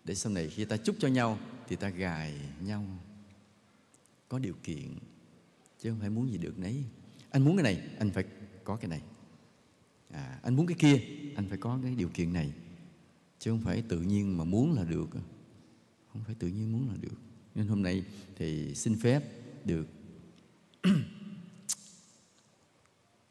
[0.06, 2.86] Để sau này khi ta chúc cho nhau thì ta gài nhau.
[4.30, 4.98] Có điều kiện
[5.80, 6.84] chứ không phải muốn gì được nấy.
[7.30, 8.24] Anh muốn cái này anh phải
[8.64, 9.02] có cái này.
[10.12, 11.02] À, anh muốn cái kia
[11.36, 12.54] anh phải có cái điều kiện này.
[13.40, 15.10] Chứ không phải tự nhiên mà muốn là được.
[16.14, 17.18] Không phải tự nhiên muốn là được.
[17.56, 18.04] Nên hôm nay
[18.36, 19.24] thì xin phép
[19.66, 19.88] được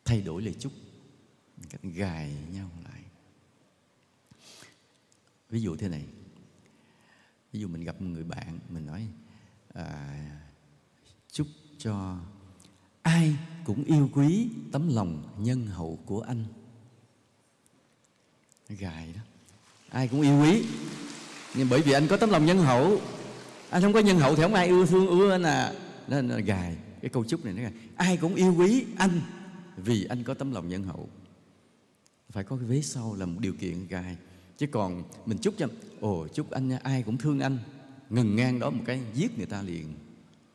[0.08, 0.72] thay đổi lời chúc
[1.70, 3.02] cách gài nhau lại.
[5.50, 6.04] Ví dụ thế này.
[7.52, 9.06] Ví dụ mình gặp một người bạn mình nói
[9.74, 10.18] à,
[11.32, 11.46] chúc
[11.78, 12.18] cho
[13.02, 16.44] ai cũng yêu quý tấm lòng nhân hậu của anh.
[18.68, 19.20] Gài đó.
[19.88, 20.64] Ai cũng yêu quý
[21.54, 23.00] nhưng bởi vì anh có tấm lòng nhân hậu
[23.70, 25.72] anh không có nhân hậu thì không ai yêu thương ưa anh à.
[26.08, 26.76] Nên là gài.
[27.02, 27.72] Cái câu chúc này nó gài.
[27.96, 29.20] Ai cũng yêu quý anh
[29.84, 31.08] vì anh có tấm lòng nhân hậu.
[32.30, 34.16] Phải có cái vế sau là một điều kiện gài.
[34.58, 35.68] Chứ còn mình chúc cho,
[36.00, 37.58] ồ, chúc anh nha, ai cũng thương anh.
[38.10, 39.86] Ngừng ngang đó một cái, giết người ta liền.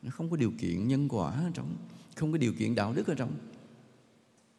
[0.01, 1.75] Nó không có điều kiện nhân quả ở trong,
[2.15, 3.31] không có điều kiện đạo đức ở trong.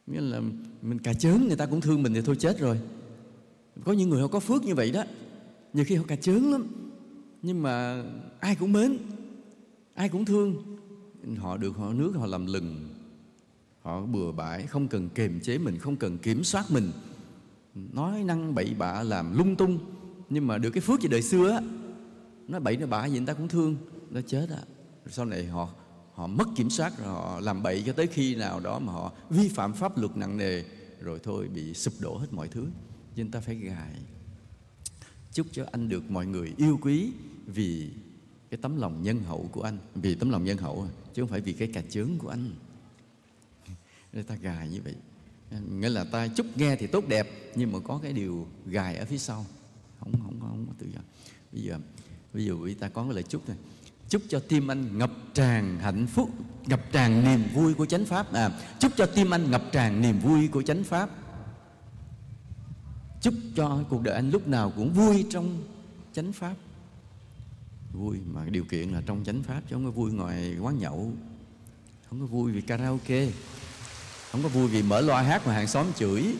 [0.07, 0.41] Nghĩa là
[0.81, 2.79] mình cà chớn, người ta cũng thương mình thì thôi chết rồi.
[3.83, 5.03] Có những người họ có phước như vậy đó.
[5.73, 6.67] Nhiều khi họ cà chớn lắm.
[7.41, 8.03] Nhưng mà
[8.39, 8.97] ai cũng mến,
[9.93, 10.77] ai cũng thương.
[11.37, 12.94] Họ được họ nước họ làm lừng
[13.85, 16.91] họ bừa bãi, không cần kiềm chế mình, không cần kiểm soát mình.
[17.75, 19.79] Nói năng bậy bạ làm lung tung,
[20.29, 21.61] nhưng mà được cái phước gì đời xưa á,
[22.47, 23.75] nói bậy nói bạ gì người ta cũng thương,
[24.09, 24.61] nó chết á.
[25.07, 25.69] Sau này họ
[26.13, 29.11] họ mất kiểm soát rồi họ làm bậy cho tới khi nào đó mà họ
[29.29, 30.63] vi phạm pháp luật nặng nề,
[31.01, 32.67] rồi thôi bị sụp đổ hết mọi thứ.
[33.15, 33.93] Nên ta phải gài
[35.33, 37.11] chúc cho anh được mọi người yêu quý
[37.45, 37.89] vì
[38.49, 41.41] cái tấm lòng nhân hậu của anh, vì tấm lòng nhân hậu, chứ không phải
[41.41, 42.51] vì cái cà chướng của anh
[44.15, 44.95] để ta gài như vậy.
[45.71, 49.05] Nghĩa là ta chúc nghe thì tốt đẹp, nhưng mà có cái điều gài ở
[49.05, 49.45] phía sau.
[49.99, 50.99] Không không không không tự do.
[51.53, 51.79] Bây giờ
[52.33, 53.55] bây giờ ta có cái lời chúc thôi.
[54.09, 56.29] chúc cho tim anh ngập tràn hạnh phúc,
[56.65, 58.33] ngập tràn niềm vui của chánh pháp.
[58.33, 58.49] À
[58.79, 61.09] chúc cho tim anh ngập tràn niềm vui của chánh pháp.
[63.21, 65.63] Chúc cho cuộc đời anh lúc nào cũng vui trong
[66.13, 66.55] chánh pháp.
[67.93, 71.11] Vui mà điều kiện là trong chánh pháp chứ không có vui ngoài quán nhậu.
[72.09, 73.27] Không có vui vì karaoke
[74.35, 76.35] không có vui vì mở loa hát mà hàng xóm chửi.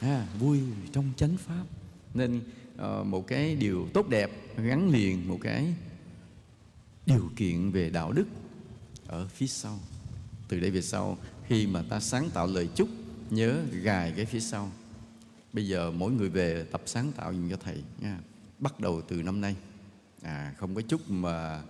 [0.00, 0.60] À, vui
[0.92, 1.64] trong chánh pháp.
[2.14, 2.40] Nên
[2.74, 5.74] uh, một cái điều tốt đẹp gắn liền một cái
[7.06, 8.24] điều kiện về đạo đức
[9.06, 9.78] ở phía sau.
[10.48, 12.88] Từ đây về sau khi mà ta sáng tạo lời chúc
[13.30, 14.72] nhớ gài cái phía sau.
[15.52, 18.18] Bây giờ mỗi người về tập sáng tạo dùng cho thầy nha.
[18.58, 19.56] Bắt đầu từ năm nay.
[20.22, 21.62] À không có chúc mà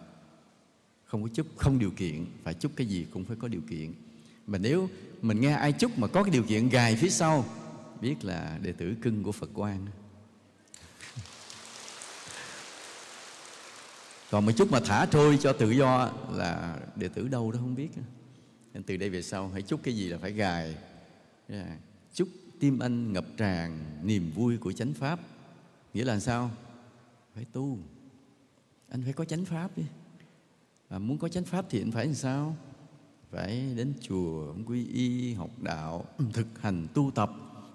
[1.05, 2.27] không có chúc không điều kiện.
[2.43, 3.93] Phải chúc cái gì cũng phải có điều kiện.
[4.47, 4.89] Mà nếu
[5.25, 7.45] mình nghe ai chúc mà có cái điều kiện gài phía sau
[8.01, 9.87] biết là đệ tử cưng của phật quan
[14.31, 17.75] còn một chút mà thả trôi cho tự do là đệ tử đâu đó không
[17.75, 17.89] biết.
[18.73, 20.77] Nên từ đây về sau hãy chúc cái gì là phải gài.
[21.49, 21.77] Dạ,
[22.15, 22.29] chúc
[22.61, 25.21] tim anh ngập tràn niềm vui của chánh pháp.
[25.95, 26.51] Nghĩa là sao?
[27.35, 27.79] Phải tu.
[28.89, 29.85] Anh phải có chánh pháp đi.
[30.89, 32.57] À, muốn có chánh pháp thì anh phải làm sao?
[33.35, 37.31] Phải đến chùa quy y học đạo thực hành tu tập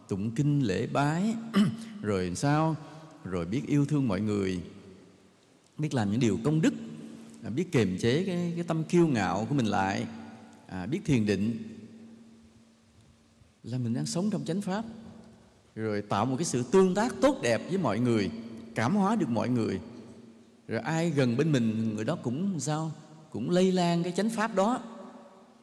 [0.08, 1.34] tụng kinh lễ bái.
[2.02, 2.76] Rồi sao?
[3.24, 4.62] Rồi biết yêu thương mọi người
[5.78, 6.74] biết làm những điều công đức
[7.44, 10.06] à, biết kiềm chế cái, cái tâm kiêu ngạo của mình lại
[10.68, 11.58] à, biết thiền định.
[13.64, 14.86] Là mình đang sống trong chánh pháp.
[15.76, 18.32] Rồi tạo một cái sự tương tác tốt đẹp với mọi người
[18.76, 19.80] cảm hóa được mọi người.
[20.68, 22.92] Rồi ai gần bên mình người đó cũng sao?
[23.32, 24.82] Cũng lây lan cái chánh pháp đó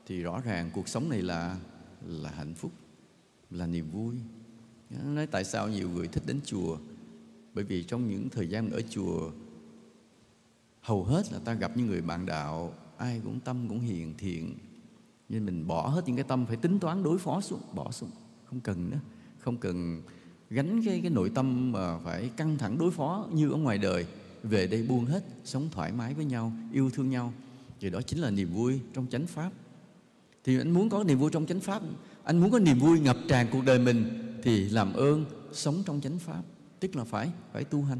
[0.06, 1.56] thì rõ ràng cuộc sống này là
[2.06, 2.72] là hạnh phúc,
[3.50, 4.14] là niềm vui.
[5.04, 6.78] Nói tại sao nhiều người thích đến chùa?
[7.54, 9.30] Bởi vì trong những thời gian ở chùa,
[10.80, 14.54] hầu hết là ta gặp những người bạn đạo, ai cũng tâm cũng hiền thiện.
[15.28, 18.10] Nên mình bỏ hết những cái tâm phải tính toán đối phó xuống, bỏ xuống.
[18.44, 18.98] Không cần nữa.
[19.38, 20.02] Không cần
[20.50, 24.06] gánh cái cái nội tâm mà phải căng thẳng đối phó như ở ngoài đời.
[24.42, 27.32] Về đây buông hết, sống thoải mái với nhau, yêu thương nhau.
[27.80, 29.50] Thì đó chính là niềm vui trong chánh pháp
[30.46, 31.82] thì anh muốn có niềm vui trong chánh pháp.
[32.24, 34.04] Anh muốn có niềm vui ngập tràn cuộc đời mình
[34.42, 36.42] thì làm ơn sống trong chánh pháp.
[36.80, 37.98] Tức là phải phải tu hành.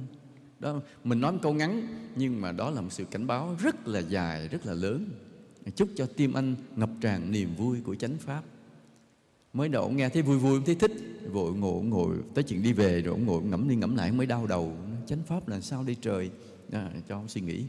[0.58, 3.88] Đó mình nói một câu ngắn nhưng mà đó là một sự cảnh báo rất
[3.88, 5.08] là dài rất là lớn.
[5.76, 8.42] Chúc cho tim anh ngập tràn niềm vui của chánh pháp.
[9.52, 10.92] Mới đầu nghe thấy vui vui thấy thích.
[11.32, 14.26] Vội ngồi ngồi tới chuyện đi về rồi ông ngồi ngẫm đi ngẫm lại mới
[14.26, 14.76] đau đầu.
[15.06, 16.30] Chánh pháp là sao đây trời?
[16.72, 17.64] À, cho ông suy nghĩ.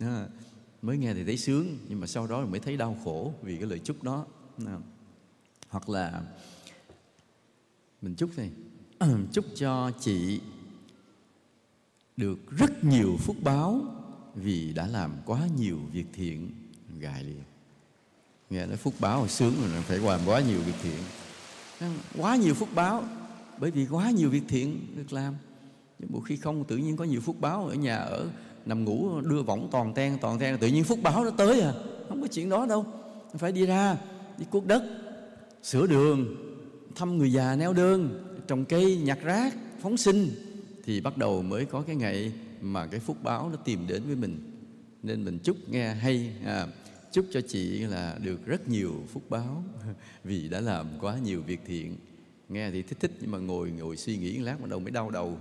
[0.00, 0.26] À,
[0.82, 3.66] mới nghe thì thấy sướng, nhưng mà sau đó mới thấy đau khổ vì cái
[3.66, 4.26] lời chúc đó.
[5.68, 6.22] Hoặc là
[8.02, 8.50] mình chúc này,
[9.32, 10.40] chúc cho chị
[12.16, 13.80] được rất nhiều phúc báo
[14.34, 16.50] vì đã làm quá nhiều việc thiện.
[16.98, 17.42] Gài liền.
[18.50, 20.98] Nghe nói phúc báo sướng rồi, phải làm quá nhiều việc thiện.
[22.16, 23.04] Quá nhiều phúc báo,
[23.58, 25.34] bởi vì quá nhiều việc thiện được làm.
[25.98, 28.30] Nhưng một khi không, tự nhiên có nhiều phúc báo ở nhà, ở
[28.66, 31.72] nằm ngủ đưa võng toàn ten toàn ten tự nhiên phúc báo nó tới à.
[32.08, 32.86] Không có chuyện đó đâu.
[33.38, 33.96] Phải đi ra
[34.38, 34.82] đi cuốc đất
[35.62, 36.36] sửa đường
[36.94, 40.30] thăm người già neo đơn trồng cây nhặt rác phóng sinh.
[40.84, 44.16] Thì bắt đầu mới có cái ngày mà cái phúc báo nó tìm đến với
[44.16, 44.52] mình.
[45.02, 46.66] Nên mình chúc nghe hay à,
[47.12, 49.64] chúc cho chị là được rất nhiều phúc báo
[50.24, 51.96] vì đã làm quá nhiều việc thiện.
[52.48, 55.10] Nghe thì thích thích nhưng mà ngồi ngồi suy nghĩ lát bắt đầu mới đau
[55.10, 55.38] đầu.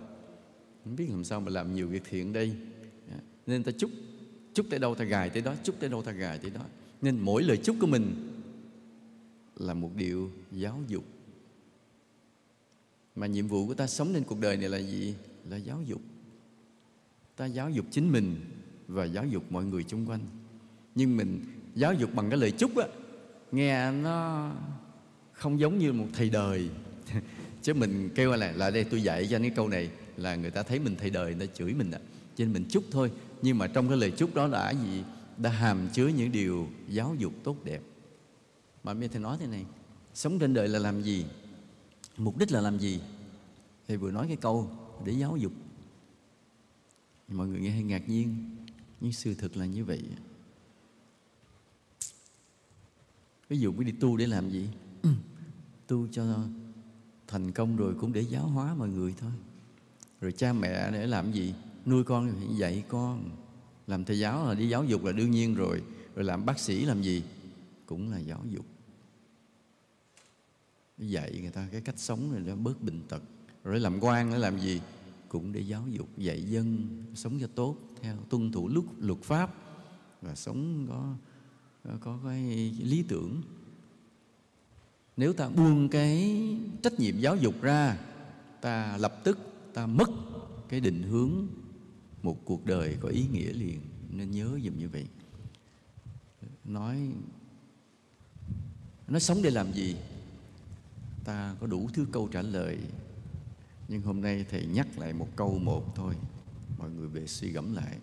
[0.84, 2.56] Không biết làm sao mà làm nhiều việc thiện đây
[3.48, 3.92] nên ta chúc
[4.54, 6.62] chúc tới đâu ta gài tới đó, chúc tới đâu ta gài tới đó.
[7.02, 8.32] Nên mỗi lời chúc của mình
[9.56, 11.04] là một điều giáo dục.
[13.16, 15.16] Mà nhiệm vụ của ta sống trên cuộc đời này là gì?
[15.50, 16.02] Là giáo dục.
[17.36, 18.36] Ta giáo dục chính mình
[18.88, 20.22] và giáo dục mọi người xung quanh.
[20.96, 22.88] Nhưng mình giáo dục bằng cái lời chúc á,
[23.52, 24.52] nghe nó
[25.32, 26.70] không giống như một thầy đời.
[27.62, 30.52] Chứ mình kêu là lại đây, tôi dạy cho anh cái câu này là người
[30.52, 32.00] ta thấy mình thầy đời, người ta chửi mình ạ
[32.36, 35.04] cho nên mình chúc thôi nhưng mà trong cái lời chúc đó đã gì?
[35.38, 37.82] Đã hàm chứa những điều giáo dục tốt đẹp.
[38.84, 39.66] Mà bây thầy nói thế này,
[40.14, 41.26] sống trên đời là làm gì?
[42.18, 43.00] Mục đích là làm gì?
[43.88, 44.70] Thầy vừa nói cái câu
[45.06, 45.52] để giáo dục.
[47.28, 48.36] Mọi người nghe hay ngạc nhiên,
[49.02, 50.04] nhưng sự thật là như vậy.
[53.50, 54.70] Ví dụ mới đi tu để làm gì?
[55.88, 56.24] Tu cho
[57.28, 59.32] thành công rồi cũng để giáo hóa mọi người thôi.
[60.22, 61.54] Rồi cha mẹ để làm gì?
[61.86, 63.30] Nuôi con dạy con.
[63.88, 65.84] Làm thầy giáo là đi giáo dục là đương nhiên rồi.
[66.16, 67.24] Rồi làm bác sĩ làm gì?
[67.86, 68.66] Cũng là giáo dục.
[70.98, 73.22] Dạy người ta cái cách sống này nó bớt bệnh tật.
[73.64, 74.82] Rồi làm quan nó làm gì?
[75.30, 79.54] Cũng để giáo dục, dạy dân, sống cho tốt, theo tuân thủ luật luật pháp.
[80.22, 81.16] Và sống có
[82.00, 83.42] có cái lý tưởng.
[85.18, 86.42] Nếu ta buông cái
[86.84, 87.98] trách nhiệm giáo dục ra,
[88.62, 89.40] ta lập tức
[89.74, 90.10] ta mất
[90.70, 91.48] cái định hướng
[92.26, 93.82] một cuộc đời có ý nghĩa liền.
[94.10, 95.06] Nên nhớ dùm như vậy.
[96.64, 97.10] Nói
[99.08, 99.96] nó sống để làm gì?
[101.24, 102.78] Ta có đủ thứ câu trả lời.
[103.88, 106.16] Nhưng hôm nay thầy nhắc lại một câu một thôi.
[106.78, 107.98] Mọi người về suy gẫm lại.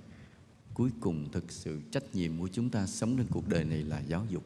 [0.74, 4.00] Cuối cùng thực sự trách nhiệm của chúng ta sống trên cuộc đời này là
[4.00, 4.44] giáo dục.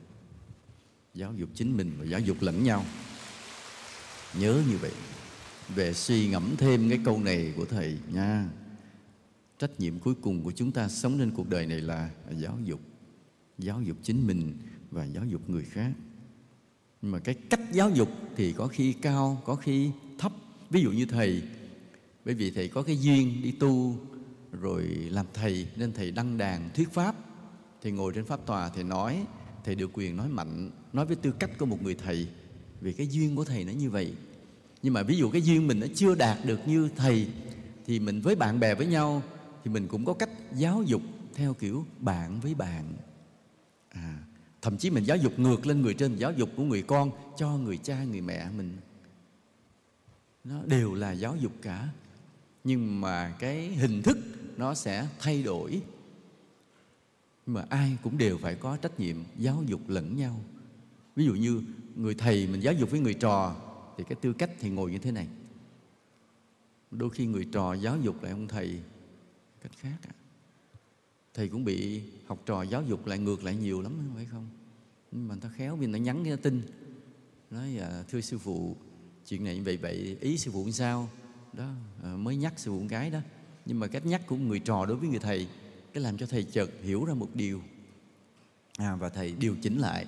[1.14, 2.84] Giáo dục chính mình và giáo dục lẫn nhau.
[4.38, 4.92] Nhớ như vậy.
[5.74, 8.48] Về suy ngẫm thêm cái câu này của thầy nha
[9.58, 12.80] trách nhiệm cuối cùng của chúng ta sống trên cuộc đời này là giáo dục
[13.58, 14.54] giáo dục chính mình
[14.90, 15.92] và giáo dục người khác.
[17.02, 20.32] Nhưng mà cái cách giáo dục thì có khi cao, có khi thấp.
[20.70, 21.42] Ví dụ như thầy,
[22.24, 23.96] bởi vì thầy có cái duyên đi tu
[24.52, 27.14] rồi làm thầy nên thầy đăng đàn thuyết pháp.
[27.82, 29.24] Thầy ngồi trên pháp tòa, thầy nói,
[29.64, 32.28] thầy được quyền nói mạnh, nói với tư cách của một người thầy
[32.80, 34.14] vì cái duyên của thầy nó như vậy.
[34.82, 37.28] Nhưng mà ví dụ cái duyên mình nó chưa đạt được như thầy
[37.86, 39.22] thì mình với bạn bè với nhau
[39.66, 41.02] thì mình cũng có cách giáo dục
[41.34, 42.94] theo kiểu bạn với bạn.
[43.88, 44.18] À,
[44.62, 47.56] thậm chí mình giáo dục ngược lên người trên giáo dục của người con cho
[47.56, 48.76] người cha người mẹ mình.
[50.44, 51.88] Nó đều là giáo dục cả.
[52.64, 54.18] Nhưng mà cái hình thức
[54.56, 55.82] nó sẽ thay đổi.
[57.46, 60.40] Nhưng mà ai cũng đều phải có trách nhiệm giáo dục lẫn nhau.
[61.16, 61.62] Ví dụ như
[61.96, 63.56] người thầy mình giáo dục với người trò
[63.96, 65.28] thì cái tư cách thì ngồi như thế này.
[66.90, 68.80] Đôi khi người trò giáo dục lại ông thầy
[69.66, 70.14] cách khác à.
[71.34, 74.48] thầy cũng bị học trò giáo dục lại ngược lại nhiều lắm phải không?
[75.12, 76.62] Nhưng mà ta khéo vì nó nhắn cái tin.
[77.50, 78.76] Nói à, thưa sư phụ
[79.26, 81.08] chuyện này như vậy vậy ý sư phụ sao?
[81.52, 81.70] Đó
[82.02, 83.18] à, mới nhắc sư phụ một cái đó.
[83.66, 85.48] Nhưng mà cách nhắc của người trò đối với người thầy
[85.92, 87.62] cái làm cho thầy chợt hiểu ra một điều.
[88.78, 90.06] À, và thầy điều chỉnh lại.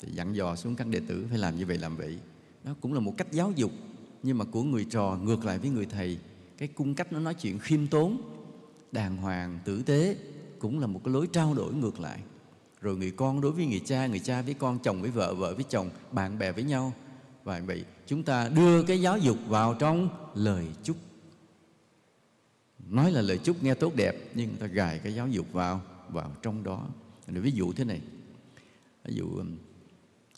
[0.00, 2.18] Thì dặn dò xuống các đệ tử phải làm như vậy làm vậy.
[2.64, 3.72] Đó cũng là một cách giáo dục.
[4.22, 6.18] Nhưng mà của người trò ngược lại với người thầy
[6.58, 8.37] cái cung cách nó nói chuyện khiêm tốn
[8.92, 10.16] đàng hoàng tử tế
[10.58, 12.20] cũng là một cái lối trao đổi ngược lại.
[12.80, 15.54] Rồi người con đối với người cha người cha với con chồng với vợ vợ
[15.54, 16.92] với chồng bạn bè với nhau.
[17.44, 20.96] Và vậy chúng ta đưa cái giáo dục vào trong lời chúc.
[22.88, 25.82] Nói là lời chúc nghe tốt đẹp nhưng người ta gài cái giáo dục vào
[26.08, 26.88] vào trong đó.
[27.26, 28.00] Rồi ví dụ thế này.
[29.04, 29.56] Ví dụ um,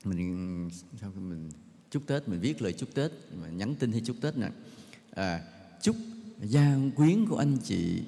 [0.05, 0.71] mình
[1.01, 1.51] sao mình
[1.91, 3.11] chúc tết mình viết lời chúc tết
[3.43, 4.49] mà nhắn tin hay chúc tết nè.
[5.11, 5.43] À,
[5.83, 5.97] chúc
[6.43, 8.03] gia quyến của anh chị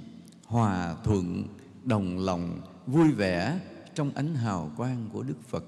[0.53, 1.45] hòa thuận,
[1.85, 3.61] đồng lòng, vui vẻ
[3.95, 5.65] trong ánh hào quang của đức phật.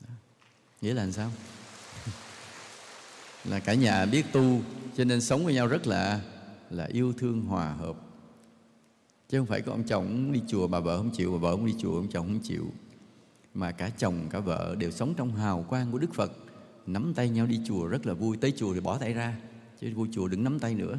[0.00, 0.08] Đó.
[0.80, 1.30] nghĩa là làm sao?
[3.44, 4.60] Là cả nhà biết tu,
[4.96, 6.20] cho nên sống với nhau rất là
[6.70, 7.96] là yêu thương, hòa hợp.
[9.28, 11.66] Chứ không phải có ông chồng đi chùa, bà vợ không chịu, bà vợ không
[11.66, 12.66] đi chùa, ông chồng không chịu.
[13.54, 16.32] Mà cả chồng, cả vợ đều sống trong hào quang của đức phật.
[16.86, 18.36] Nắm tay nhau đi chùa rất là vui.
[18.36, 19.36] Tới chùa thì bỏ tay ra,
[19.80, 20.98] chứ vô chùa đừng nắm tay nữa.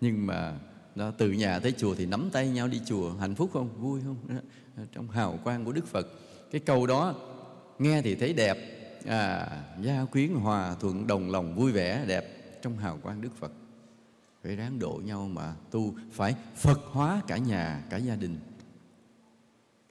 [0.00, 0.58] Nhưng mà
[0.94, 3.68] đó, từ nhà tới chùa thì nắm tay nhau đi chùa hạnh phúc không?
[3.78, 4.16] Vui không?
[4.28, 6.06] Đó, trong hào quang của đức phật.
[6.50, 7.14] Cái câu đó
[7.78, 8.58] nghe thì thấy đẹp.
[9.06, 9.48] À,
[9.80, 12.24] gia quyến hòa thuận đồng lòng vui vẻ đẹp.
[12.62, 13.52] Trong hào quang đức phật.
[14.42, 15.94] Phải ráng độ nhau mà tu.
[16.12, 18.36] Phải phật hóa cả nhà cả gia đình.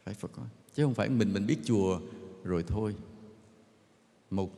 [0.03, 0.47] Phải phật hóa.
[0.73, 1.99] Chứ không phải mình mình biết chùa
[2.43, 2.95] rồi thôi.
[4.29, 4.49] Một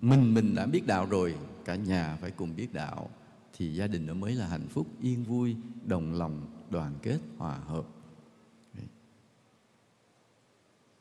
[0.00, 3.10] mình mình đã biết đạo rồi cả nhà phải cùng biết đạo
[3.56, 7.54] thì gia đình nó mới là hạnh phúc yên vui đồng lòng đoàn kết hòa
[7.54, 7.84] hợp.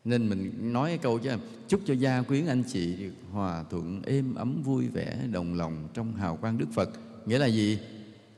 [0.03, 1.31] Nên mình nói cái câu chứ
[1.67, 6.15] chúc cho gia quyến anh chị hòa thuận êm ấm vui vẻ đồng lòng trong
[6.15, 6.89] hào quang đức phật.
[7.25, 7.79] Nghĩa là gì?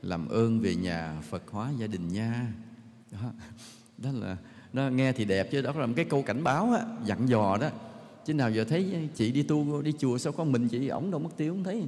[0.02, 2.52] Làm ơn về nhà phật hóa gia đình nha.
[3.12, 3.32] Đó,
[3.98, 4.36] đó là
[4.72, 7.56] nó nghe thì đẹp chứ đó là một cái câu cảnh báo á, dặn dò
[7.60, 7.70] đó.
[8.26, 11.20] Chứ nào giờ thấy chị đi tu đi chùa sao có mình chị ổng đâu
[11.20, 11.82] mất tiêu không thấy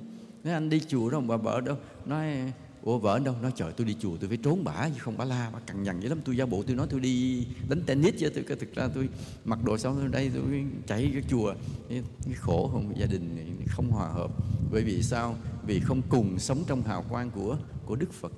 [0.46, 1.76] nói anh đi chùa đâu bà vợ đâu?
[2.04, 3.34] Nói ủa vợ đâu?
[3.42, 5.82] Nói trời tôi đi chùa tôi phải trốn bả chứ không bả la bả cằn
[5.82, 6.18] nhằn dữ lắm.
[6.24, 9.08] Tôi giả bộ tôi nói tôi đi đánh tennis chứ tôi thực ra tôi
[9.44, 11.54] mặc đồ xong tôi đây tôi chạy cái chùa.
[11.88, 12.02] Cái,
[12.34, 12.92] khổ không?
[12.96, 14.30] Gia đình không hòa hợp.
[14.72, 15.36] Bởi vì sao?
[15.66, 18.32] Vì không cùng sống trong hào quang của của đức phật.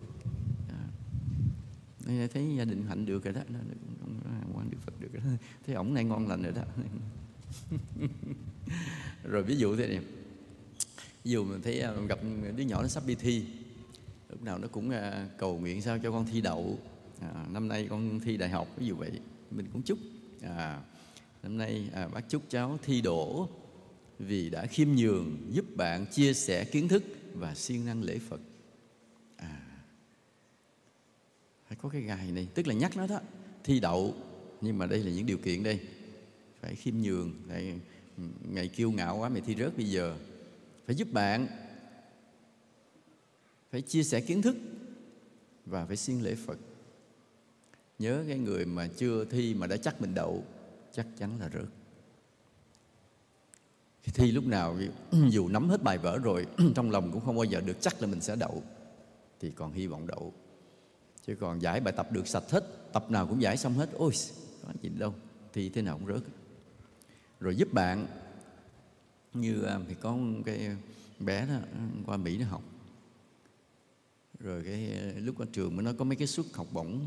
[0.69, 0.85] À.
[2.33, 3.41] thấy gia đình hạnh được rồi đó.
[4.31, 5.31] Hào quang đức phật được rồi đó.
[5.67, 6.63] thấy ổng này ngon lành rồi đó.
[9.25, 10.01] Rồi ví dụ thế này
[11.29, 12.19] ví dụ mình thấy à, gặp
[12.57, 13.45] đứa nhỏ nó sắp đi thi
[14.31, 16.79] lúc nào nó cũng à, cầu nguyện sao cho con thi đậu.
[17.21, 19.11] À, năm nay con thi đại học ví dụ vậy.
[19.51, 19.99] Mình cũng chúc
[20.43, 20.83] à,
[21.43, 23.49] năm nay à, bác chúc cháu thi đỗ
[24.19, 27.05] vì đã khiêm nhường giúp bạn chia sẻ kiến thức
[27.35, 28.41] và siêng năng lễ phật.
[29.37, 29.61] À
[31.69, 33.21] phải có cái gài này tức là nhắc nó đó
[33.65, 34.15] thi đậu.
[34.61, 35.81] Nhưng mà đây là những điều kiện đây.
[36.61, 37.33] Phải khiêm nhường
[38.17, 38.23] ừ,
[38.53, 40.17] ngày kiêu ngạo quá mày thi rớt bây giờ
[40.89, 41.47] phải giúp bạn
[43.71, 44.57] phải chia sẻ kiến thức
[45.67, 46.59] và phải siêng lễ Phật.
[47.99, 50.45] Nhớ cái người mà chưa thi mà đã chắc mình đậu
[50.93, 51.69] chắc chắn là rớt.
[54.03, 54.77] Khi thi lúc nào
[55.31, 58.07] dù nắm hết bài vở rồi trong lòng cũng không bao giờ được chắc là
[58.07, 58.63] mình sẽ đậu
[59.41, 60.33] thì còn hy vọng đậu.
[61.27, 63.89] Chứ còn giải bài tập được sạch hết, tập nào cũng giải xong hết.
[63.93, 64.13] Ôi,
[64.67, 65.15] có gì đâu,
[65.53, 66.23] thi thế nào cũng rớt.
[67.41, 68.07] Rồi giúp bạn
[69.35, 70.77] như à, thì có cái
[71.21, 71.59] bé đó,
[72.07, 72.63] qua Mỹ nó học.
[74.41, 77.01] Rồi cái à, lúc qua trường mới nói có mấy cái suất học bổng,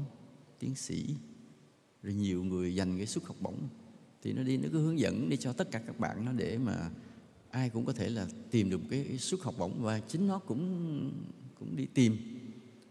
[0.59, 1.15] tiến sĩ.
[2.03, 3.67] Rồi nhiều người dành cái suất học bổng.
[4.23, 6.57] Thì nó đi, nó cứ hướng dẫn đi cho tất cả các bạn nó để
[6.57, 6.89] mà
[7.49, 11.11] ai cũng có thể là tìm được cái suất học bổng và chính nó cũng
[11.59, 12.17] cũng đi tìm.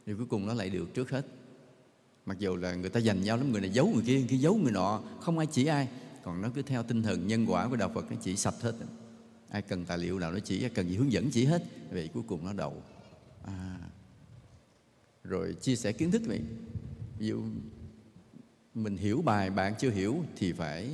[0.07, 1.26] Thì cuối cùng nó lại được trước hết.
[2.26, 4.37] Mặc dù là người ta dành nhau lắm, người này giấu người kia người kia
[4.37, 5.89] giấu người nọ, không ai chỉ ai.
[6.24, 8.74] Còn nó cứ theo tinh thần nhân quả của đạo Phật, nó chỉ sạch hết
[9.51, 11.64] ai cần tài liệu nào nó chỉ ai cần gì hướng dẫn chỉ hết.
[11.90, 12.82] Vậy cuối cùng nó đậu.
[13.42, 13.78] À,
[15.24, 16.40] rồi chia sẻ kiến thức vậy.
[17.18, 17.42] Ví dụ
[18.74, 20.90] mình hiểu bài bạn chưa hiểu thì phải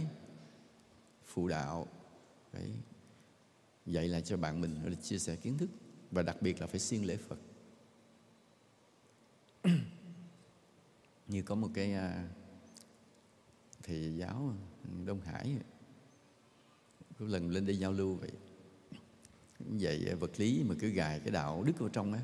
[1.24, 1.86] phụ đạo.
[2.52, 2.70] Phải
[3.86, 5.70] dạy lại cho bạn mình rồi chia sẻ kiến thức.
[6.10, 7.38] Và đặc biệt là phải siêng lễ Phật.
[11.28, 12.28] Như có một cái à,
[13.82, 14.54] thầy giáo
[15.04, 15.56] Đông Hải
[17.18, 18.30] có lần lên đây giao lưu vậy
[19.76, 22.20] dạy vật lý mà cứ gài cái đạo đức vào trong á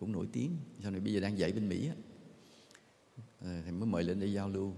[0.00, 0.56] cũng nổi tiếng.
[0.82, 1.94] Sau này bây giờ đang dạy bên Mỹ á.
[3.40, 4.72] À, thì mới mời lên đây giao lưu.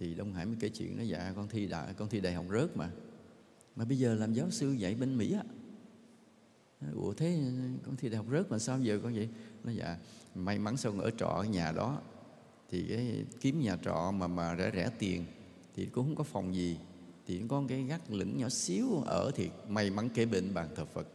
[0.00, 2.44] Thì Đông Hải mới kể chuyện nó dạ con thi đại con thi đại học
[2.50, 2.90] rớt mà.
[3.76, 5.42] Mà bây giờ làm giáo sư dạy bên Mỹ á.
[6.94, 7.40] Ủa thế
[7.82, 9.28] con thi đại học rớt mà sao giờ con vậy?
[9.64, 9.98] Nó dạ
[10.34, 12.02] may mắn sao ở trọ ở nhà đó.
[12.70, 15.24] Thì cái kiếm nhà trọ mà mà rẻ rẻ tiền
[15.74, 16.78] thì cũng không có phòng gì.
[17.26, 20.84] Thì có cái gác lửng nhỏ xíu ở thì may mắn kế bên bàn thờ
[20.84, 21.08] Phật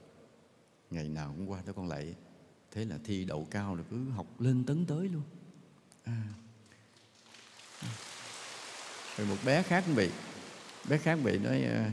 [0.91, 2.15] ngày nào cũng qua đó con lại.
[2.71, 5.23] Thế là thi đậu cao là cứ học lên tấn tới luôn.
[6.03, 6.23] À.
[9.17, 10.09] rồi một bé khác cũng bị
[10.89, 11.91] bé khác bị nói à,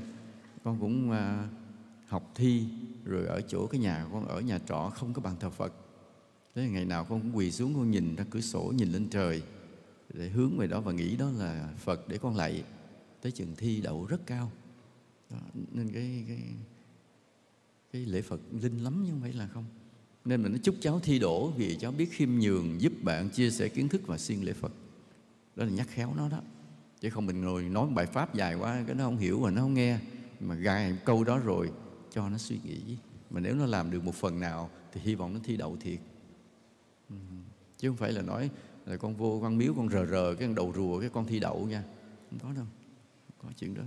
[0.65, 1.49] con cũng à,
[2.07, 2.65] học thi
[3.05, 5.73] rồi ở chỗ cái nhà con ở nhà trọ không có bàn thờ Phật.
[6.55, 9.43] Thế ngày nào con cũng quỳ xuống con nhìn ra cửa sổ nhìn lên trời
[10.15, 12.65] để hướng về đó và nghĩ đó là Phật để con lạy
[13.21, 14.51] tới trường thi đậu rất cao.
[15.31, 15.39] Đó,
[15.73, 16.41] nên cái cái
[17.93, 19.65] cái lễ Phật linh lắm nhưng không phải là không.
[20.25, 23.69] Nên mình chúc cháu thi đỗ vì cháu biết khiêm nhường giúp bạn chia sẻ
[23.69, 24.73] kiến thức và siêng lễ Phật.
[25.57, 26.41] Đó là nhắc khéo nó đó.
[27.01, 29.61] Chứ không mình ngồi nói bài pháp dài quá cái nó không hiểu và nó
[29.61, 29.99] không nghe.
[30.41, 31.71] Mà gài câu đó rồi
[32.11, 32.97] cho nó suy nghĩ.
[33.31, 35.99] Mà nếu nó làm được một phần nào thì hy vọng nó thi đậu thiệt.
[37.09, 37.17] Ừ.
[37.79, 38.51] chứ không phải là nói
[38.87, 41.67] là con vô văn miếu con rờ rờ cái đầu rùa cái con thi đậu
[41.67, 41.83] nha.
[42.31, 42.67] Không có đâu.
[43.39, 43.83] Không có chuyện đó.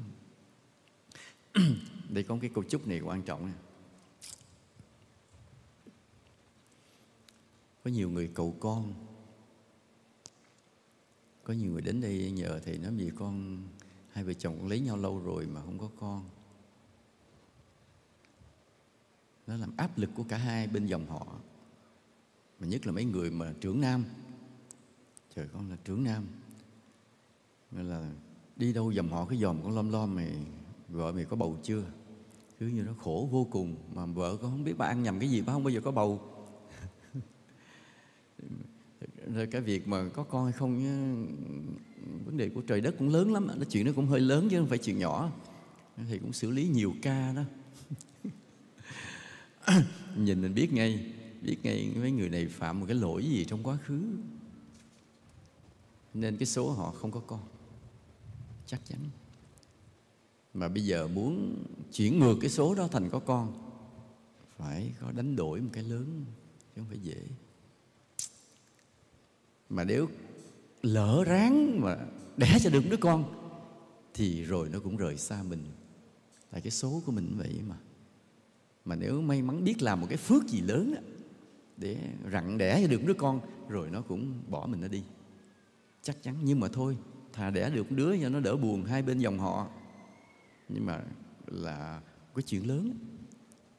[2.09, 3.51] Đây có cái câu chúc này quan trọng nè
[7.83, 8.93] có nhiều người cầu con.
[11.43, 13.63] Có nhiều người đến đây nhờ thầy nói gì con,
[14.11, 16.29] hai vợ chồng lấy nhau lâu rồi mà không có con.
[19.47, 21.27] Nó làm áp lực của cả hai bên dòng họ,
[22.59, 24.05] mà nhất là mấy người mà trưởng nam.
[25.35, 26.27] Trời, con là trưởng nam.
[27.71, 28.11] Nên là
[28.55, 30.35] đi đâu dòng họ cái dòm con lom lom mày,
[30.89, 31.83] vợ mày có bầu chưa?
[32.59, 35.29] Cứ như nó khổ vô cùng mà vợ con không biết bà ăn nhầm cái
[35.29, 36.30] gì, bà không bao giờ có bầu
[39.33, 40.77] rồi cái việc mà có con hay không
[42.25, 44.59] vấn đề của trời đất cũng lớn lắm nó chuyện nó cũng hơi lớn chứ
[44.59, 45.31] không phải chuyện nhỏ.
[46.09, 47.43] Thì cũng xử lý nhiều ca đó.
[50.15, 53.63] Nhìn mình biết ngay biết ngay mấy người này phạm một cái lỗi gì trong
[53.63, 54.01] quá khứ.
[56.13, 57.39] Nên cái số họ không có con.
[58.65, 58.99] Chắc chắn.
[60.53, 61.63] Mà bây giờ muốn
[61.93, 63.53] chuyển ngược cái số đó thành có con,
[64.57, 66.25] phải có đánh đổi một cái lớn
[66.75, 67.21] chứ không phải dễ
[69.71, 70.07] mà nếu
[70.81, 71.97] lỡ ráng mà
[72.37, 73.23] đẻ cho được đứa con,
[74.13, 75.65] thì rồi nó cũng rời xa mình.
[76.51, 77.75] Tại cái số của mình vậy mà.
[78.85, 80.95] Mà nếu may mắn biết làm một cái phước gì lớn
[81.77, 81.97] để
[82.31, 85.03] rặn đẻ cho được đứa con, rồi nó cũng bỏ mình nó đi.
[86.01, 86.97] Chắc chắn, nhưng mà thôi,
[87.33, 89.67] thà đẻ được đứa cho nó đỡ buồn hai bên dòng họ.
[90.69, 91.01] Nhưng mà
[91.47, 92.01] là
[92.35, 92.93] cái chuyện lớn.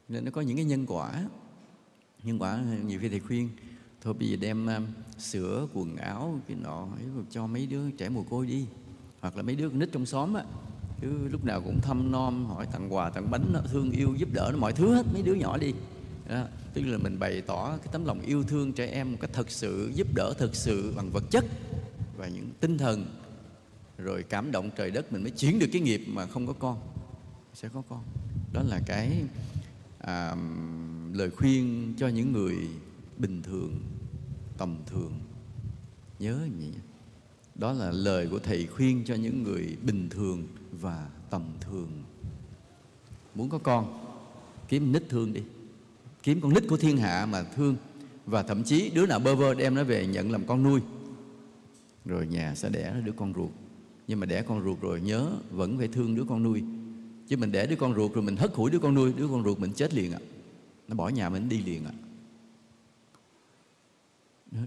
[0.08, 1.24] Nên nó có những cái nhân quả.
[2.22, 3.48] Nhân quả nhiều khi thầy khuyên,
[4.00, 4.68] thôi bây giờ đem
[5.22, 6.88] sữa quần áo cái nọ
[7.30, 8.66] cho mấy đứa trẻ mồ côi đi.
[9.20, 10.44] Hoặc là mấy đứa nít trong xóm á
[11.00, 14.50] cứ lúc nào cũng thăm nom hỏi tặng quà tặng bánh thương yêu giúp đỡ
[14.52, 15.74] nó mọi thứ hết mấy đứa nhỏ đi.
[16.28, 16.44] Đó.
[16.74, 19.50] tức là mình bày tỏ cái tấm lòng yêu thương trẻ em một cách thật
[19.50, 21.44] sự giúp đỡ thật sự bằng vật chất
[22.16, 23.06] và những tinh thần.
[23.98, 26.78] Rồi cảm động trời đất mình mới chuyển được cái nghiệp mà không có con
[27.54, 28.02] sẽ có con.
[28.52, 29.22] Đó là cái
[29.98, 30.36] à,
[31.12, 32.56] lời khuyên cho những người
[33.18, 33.80] bình thường
[34.58, 35.12] tầm thường.
[36.18, 36.72] Nhớ nhỉ,
[37.54, 40.46] đó là lời của thầy khuyên cho những người bình thường
[40.80, 41.88] và tầm thường.
[43.34, 44.04] Muốn có con,
[44.68, 45.42] kiếm nít thương đi.
[46.22, 47.76] Kiếm con nít của thiên hạ mà thương.
[48.26, 50.80] Và thậm chí đứa nào bơ vơ đem nó về nhận làm con nuôi.
[52.04, 53.50] Rồi nhà sẽ đẻ đứa con ruột.
[54.08, 56.62] Nhưng mà đẻ con ruột rồi nhớ vẫn phải thương đứa con nuôi.
[57.28, 59.44] Chứ mình đẻ đứa con ruột rồi mình hất hủi đứa con nuôi, đứa con
[59.44, 60.18] ruột mình chết liền ạ.
[60.88, 61.92] Nó bỏ nhà mình đi liền ạ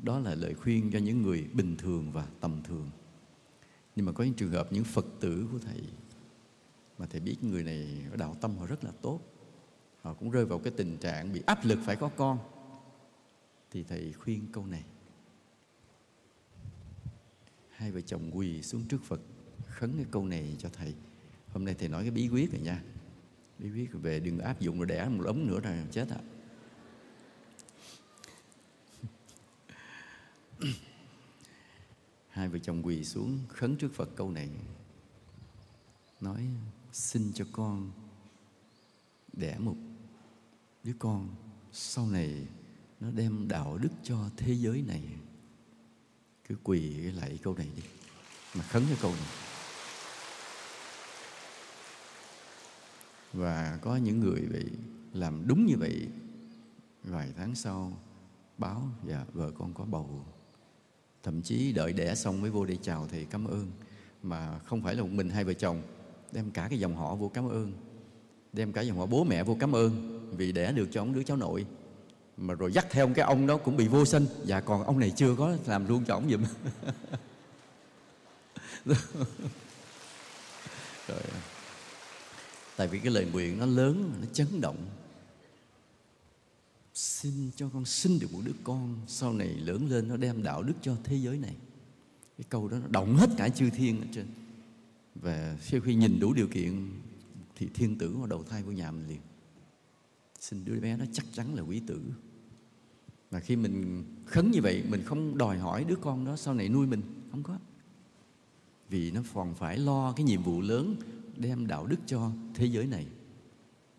[0.04, 2.90] đó là lời khuyên cho những người bình thường và tầm thường.
[3.96, 5.82] Nhưng mà có những trường hợp những phật tử của thầy
[6.98, 9.20] mà thầy biết người này đạo tâm họ rất là tốt.
[10.02, 12.40] Họ cũng rơi vào cái tình trạng bị áp lực phải có con.
[13.72, 14.84] Thì thầy khuyên câu này.
[17.70, 19.22] Hai vợ chồng quỳ xuống trước phật,
[19.68, 20.96] khấn cái câu này cho thầy.
[21.48, 22.84] Hôm nay thầy nói cái bí quyết rồi nha.
[23.60, 26.18] Bí quyết về đừng áp dụng rồi đẻ một ống nữa rồi chết ạ.
[26.20, 26.35] à.
[32.36, 34.50] Hai vợ chồng quỳ xuống khấn trước phật câu này,
[36.22, 36.48] nói,
[36.92, 37.92] xin cho con
[39.34, 39.76] đẻ một
[40.84, 41.36] đứa con,
[41.72, 42.48] sau này
[43.00, 45.04] nó đem đạo đức cho thế giới này.
[46.48, 47.84] Cứ quỳ lại câu này đi,
[48.56, 49.30] mà khấn cái câu này.
[53.34, 54.66] Và có những người bị
[55.14, 56.08] làm đúng như vậy,
[57.04, 58.02] vài tháng sau,
[58.58, 60.26] báo và vợ con có bầu
[61.26, 63.72] thậm chí đợi đẻ xong mới vô đây chào thầy cảm ơn.
[64.24, 65.82] Mà không phải là một mình hai vợ chồng,
[66.32, 67.74] đem cả cái dòng họ vô cảm ơn.
[68.54, 71.24] Đem cả dòng họ bố mẹ vô cảm ơn, vì đẻ được cho ông đứa
[71.24, 71.66] cháu nội.
[72.38, 74.28] Mà rồi dắt theo cái ông đó cũng bị vô sinh.
[74.48, 76.44] Và còn ông này chưa có làm luôn cho ông giùm.
[81.08, 81.22] Rồi.
[82.76, 84.78] Tại vì cái lời nguyện nó lớn, nó chấn động
[86.96, 90.64] xin cho con sinh được một đứa con sau này lớn lên nó đem đạo
[90.64, 91.56] đức cho thế giới này.
[92.38, 94.26] Cái câu đó nó động hết cả chư thiên ở trên.
[95.16, 96.90] Và sau khi nhìn đủ điều kiện,
[97.56, 99.20] thì thiên tử vào đầu thai của nhà mình liền.
[100.40, 102.02] Xin đứa bé nó chắc chắn là quý tử.
[103.32, 106.70] Mà khi mình khấn như vậy, mình không đòi hỏi đứa con đó sau này
[106.70, 107.02] nuôi mình.
[107.32, 107.58] Không có.
[108.90, 110.96] Vì nó còn phải lo cái nhiệm vụ lớn
[111.38, 113.06] đem đạo đức cho thế giới này.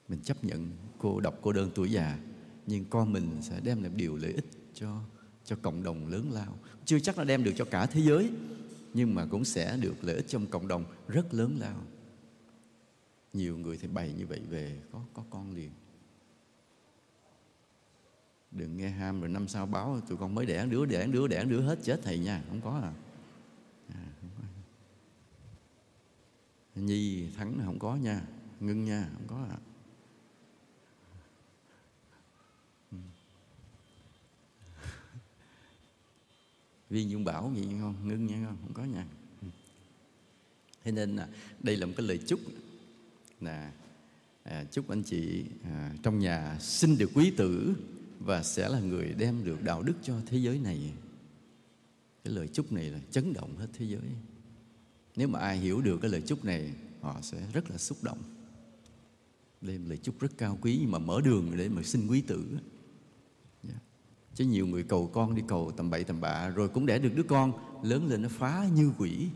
[0.08, 2.18] Mình chấp nhận cô độc, cô đơn tuổi già
[2.66, 5.02] nhưng con mình sẽ đem lại điều lợi ích cho
[5.44, 6.58] cho cộng đồng lớn lao.
[6.84, 8.30] Chưa chắc nó đem được cho cả thế giới
[8.94, 11.82] nhưng mà cũng sẽ được lợi ích trong cộng đồng rất lớn lao.
[13.32, 15.70] Nhiều người thì bày như vậy về có có con liền.
[18.50, 21.44] Đừng nghe ham rồi năm sau báo tụi con mới đẻ đứa đẻ đứa đẻ
[21.44, 22.42] đứa hết chết thầy nha.
[22.48, 22.92] Không có à,
[23.88, 24.42] à không có.
[26.80, 28.22] nhi thắng không có nha
[28.60, 29.58] ngưng nha không có à.
[36.90, 37.94] Viên dung bảo gì không?
[38.04, 38.56] Ngưng nha không?
[38.62, 39.06] Không có nha.
[40.84, 41.28] Thế nên là
[41.60, 42.40] đây là một cái lời chúc
[43.40, 43.72] là
[44.42, 47.74] à, chúc anh chị à, trong nhà sinh được quý tử
[48.20, 50.92] và sẽ là người đem được đạo đức cho thế giới này.
[52.24, 54.10] Cái lời chúc này là chấn động hết thế giới.
[55.16, 58.18] Nếu mà ai hiểu được cái lời chúc này họ sẽ rất là xúc động.
[59.60, 62.44] Đây lời chúc rất cao quý mà mở đường để mà sinh quý tử
[64.36, 67.10] chứ nhiều người cầu con đi cầu tầm bậy tầm bạ, rồi cũng đẻ được
[67.14, 69.28] đứa con lớn lên nó phá như quỷ.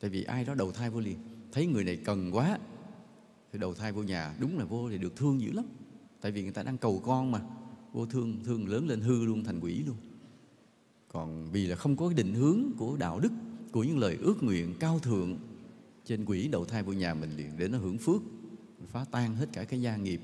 [0.00, 1.18] Tại vì ai đó đầu thai vô liền.
[1.52, 2.58] Thấy người này cần quá,
[3.52, 5.64] thì đầu thai vô nhà, đúng là vô thì được thương dữ lắm.
[6.20, 7.40] Tại vì người ta đang cầu con mà,
[7.92, 9.96] vô thương thương lớn lên hư luôn, thành quỷ luôn.
[11.08, 13.32] Còn vì là không có định hướng của đạo đức,
[13.72, 15.36] của những lời ước nguyện cao thượng,
[16.04, 18.22] trên quỷ đầu thai vô nhà mình liền để nó hưởng phước,
[18.86, 20.20] phá tan hết cả cái gia nghiệp.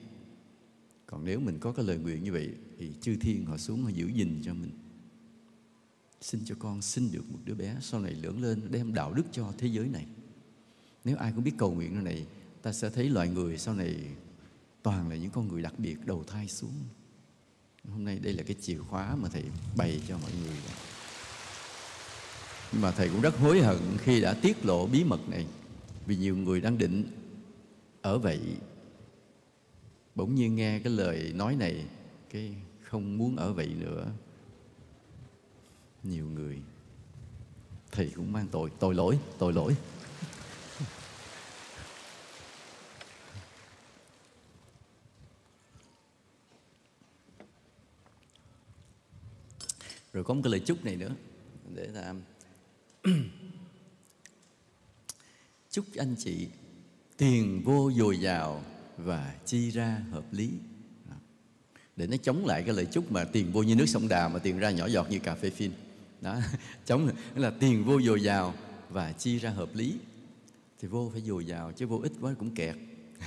[1.07, 3.89] Còn nếu mình có cái lời nguyện như vậy thì chư thiên họ xuống họ
[3.89, 4.71] giữ gìn cho mình.
[6.21, 9.25] Xin cho con xin được một đứa bé, sau này lớn lên đem đạo đức
[9.33, 10.07] cho thế giới này.
[11.05, 12.27] Nếu ai cũng biết cầu nguyện này,
[12.63, 13.97] ta sẽ thấy loài người sau này
[14.83, 16.73] toàn là những con người đặc biệt đầu thai xuống.
[17.89, 19.45] Hôm nay đây là cái chìa khóa mà thầy
[19.77, 20.57] bày cho mọi người.
[22.73, 25.47] Nhưng mà thầy cũng rất hối hận khi đã tiết lộ bí mật này,
[26.07, 27.05] vì nhiều người đang định
[28.03, 28.41] ở vậy.
[30.15, 31.85] Bỗng nhiên nghe cái lời nói này,
[32.31, 32.55] cái
[32.89, 34.13] không muốn ở vậy nữa.
[36.03, 36.63] Nhiều người
[37.93, 38.71] thì cũng mang tội.
[38.79, 39.77] Tội lỗi tội lỗi.
[50.13, 51.15] Rồi có một cái lời chúc này nữa,
[51.75, 52.15] để là
[55.71, 56.49] chúc anh chị
[57.17, 58.65] tiền vô dồi dào
[58.97, 60.51] và chi ra hợp lý
[61.99, 64.39] để nó chống lại cái lời chúc mà tiền vô như nước sông đà mà
[64.39, 65.71] tiền ra nhỏ giọt như cà phê phin.
[66.21, 66.37] Đó,
[66.87, 68.55] chống là tiền vô dồi dào
[68.91, 69.95] và chi ra hợp lý.
[70.81, 72.77] Thì vô phải dồi dào chứ vô ít quá cũng kẹt.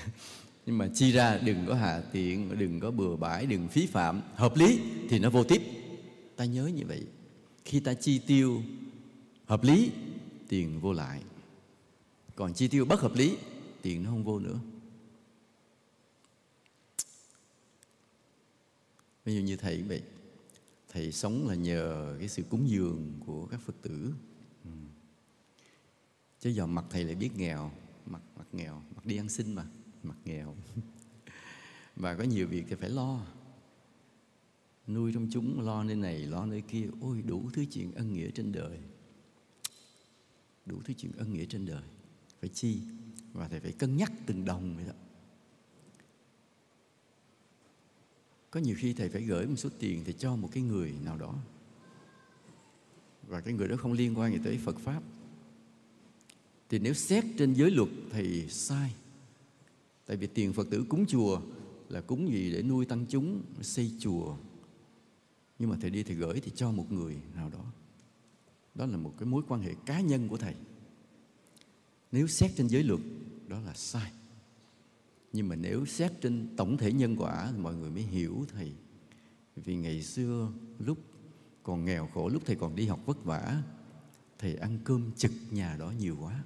[0.65, 4.21] Nhưng mà chi ra đừng có hà tiện, đừng có bừa bãi, đừng phí phạm.
[4.35, 5.61] Hợp lý thì nó vô tiếp.
[6.35, 7.01] Ta nhớ như vậy.
[7.65, 8.61] Khi ta chi tiêu
[9.45, 9.91] hợp lý,
[10.49, 11.21] tiền vô lại.
[12.35, 13.37] Còn chi tiêu bất hợp lý,
[13.81, 14.59] tiền nó không vô nữa.
[19.25, 20.01] Ví dụ như thầy vậy
[20.89, 24.13] thầy sống là nhờ cái sự cúng dường của các phật tử.
[26.39, 27.71] Chứ giờ mặt thầy lại biết nghèo
[28.05, 29.65] mặt mặt nghèo mặt đi ăn xin mà
[30.03, 30.55] mặt nghèo.
[31.95, 33.25] Và có nhiều việc thì phải lo.
[34.87, 36.87] Nuôi trong chúng, lo nơi này, lo nơi kia.
[37.01, 38.79] Ôi, đủ thứ chuyện ân nghĩa trên đời.
[40.65, 41.83] Đủ thứ chuyện ân nghĩa trên đời.
[42.39, 42.81] Phải chi?
[43.33, 44.93] Và thầy phải cân nhắc từng đồng vậy đó.
[48.51, 51.17] Có nhiều khi thầy phải gửi một số tiền thì cho một cái người nào
[51.17, 51.35] đó.
[53.27, 55.03] Và cái người đó không liên quan gì tới Phật pháp.
[56.69, 58.95] Thì nếu xét trên giới luật thì sai.
[60.05, 61.41] Tại vì tiền Phật tử cúng chùa
[61.89, 64.35] là cúng gì để nuôi tăng chúng, xây chùa.
[65.59, 67.65] Nhưng mà thầy đi thầy gửi thì cho một người nào đó.
[68.75, 70.55] Đó là một cái mối quan hệ cá nhân của thầy.
[72.11, 72.99] Nếu xét trên giới luật,
[73.47, 74.11] đó là sai
[75.33, 78.73] nhưng mà nếu xét trên tổng thể nhân quả thì mọi người mới hiểu thầy.
[79.55, 80.97] Vì ngày xưa lúc
[81.63, 83.63] còn nghèo khổ, lúc thầy còn đi học vất vả,
[84.37, 86.43] thầy ăn cơm trực nhà đó nhiều quá.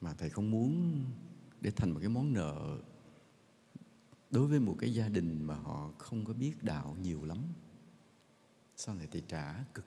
[0.00, 1.04] Mà thầy không muốn
[1.60, 2.78] để thành một cái món nợ
[4.30, 7.38] đối với một cái gia đình mà họ không có biết đạo nhiều lắm.
[8.76, 9.86] Sau này thì trả cực.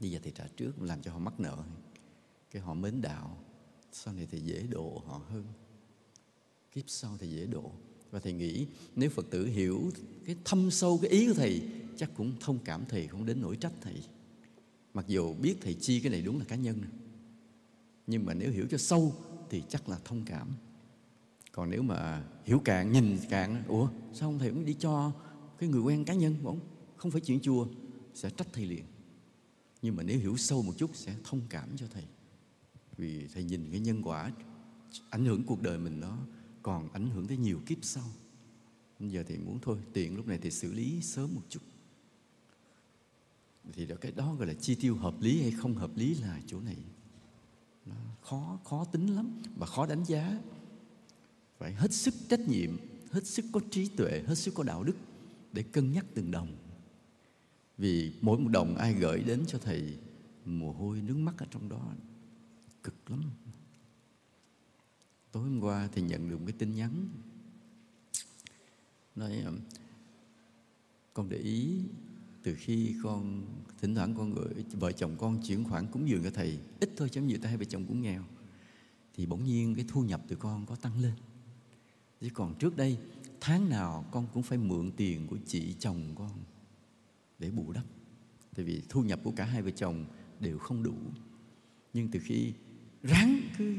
[0.00, 1.64] Bây giờ thì trả trước làm cho họ mắc nợ.
[2.50, 3.44] Cái họ mến đạo
[3.92, 5.44] sau này thì dễ độ họ hơn?
[6.72, 7.72] Kiếp sau thì dễ độ.
[8.10, 8.66] Và thầy nghĩ
[8.96, 9.90] nếu phật tử hiểu
[10.26, 11.62] cái thâm sâu cái ý của thầy,
[11.96, 14.02] chắc cũng thông cảm thầy, không đến nỗi trách thầy.
[14.94, 16.82] Mặc dù biết thầy chi cái này đúng là cá nhân.
[18.06, 19.14] Nhưng mà nếu hiểu cho sâu
[19.50, 20.48] thì chắc là thông cảm.
[21.52, 25.12] Còn nếu mà hiểu cạn nhìn cạn ủa, sao không thầy cũng đi cho
[25.58, 26.60] cái người quen cá nhân không
[26.96, 27.66] không phải chuyện chùa,
[28.14, 28.84] sẽ trách thầy liền.
[29.82, 32.04] Nhưng mà nếu hiểu sâu một chút sẽ thông cảm cho thầy
[33.00, 34.32] vì thầy nhìn cái nhân quả,
[35.10, 36.18] ảnh hưởng cuộc đời mình nó
[36.62, 38.04] còn ảnh hưởng tới nhiều kiếp sau.
[38.98, 41.60] Bây giờ thì muốn thôi tiền lúc này thì xử lý sớm một chút.
[43.72, 46.40] Thì đó, cái đó gọi là chi tiêu hợp lý hay không hợp lý là
[46.46, 46.76] chỗ này.
[47.86, 50.38] Nó khó khó tính lắm và khó đánh giá.
[51.58, 52.76] Phải hết sức trách nhiệm,
[53.10, 54.96] hết sức có trí tuệ, hết sức có đạo đức
[55.52, 56.56] để cân nhắc từng đồng.
[57.78, 59.98] Vì mỗi một đồng ai gửi đến cho thầy
[60.44, 61.92] mồ hôi nước mắt ở trong đó
[62.82, 63.22] cực lắm.
[65.32, 67.08] Tối hôm qua thì nhận được một cái tin nhắn.
[69.16, 69.58] Nói um,
[71.14, 71.78] con để ý,
[72.42, 73.46] từ khi con,
[73.80, 77.08] thỉnh thoảng con gửi vợ chồng con chuyển khoản cúng dường cho thầy, ít thôi
[77.08, 78.24] chứ nhiều ta hai vợ chồng cũng nghèo,
[79.14, 81.14] thì bỗng nhiên cái thu nhập từ con có tăng lên.
[82.20, 82.98] Chứ còn trước đây,
[83.40, 86.32] tháng nào con cũng phải mượn tiền của chị chồng con
[87.38, 87.84] để bù đắp.
[88.54, 90.04] Tại vì thu nhập của cả hai vợ chồng
[90.40, 90.94] đều không đủ.
[91.92, 92.52] Nhưng từ khi
[93.02, 93.74] ráng cứ.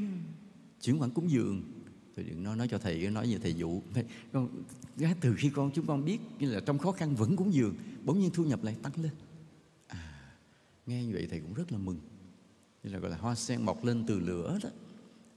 [0.82, 1.64] Chuyển khoản cúng dường.
[2.16, 3.82] Tôi đừng nói nói cho thầy, nói như thầy dụ.
[4.32, 4.64] Con
[5.22, 8.20] từ khi con, chúng con biết như là trong khó khăn vẫn cúng dường, bỗng
[8.20, 9.12] nhiên thu nhập lại tăng lên.
[9.88, 10.38] À
[10.86, 12.00] nghe như vậy thầy cũng rất là mừng.
[12.84, 14.70] Như là gọi là hoa sen mọc lên từ lửa đó.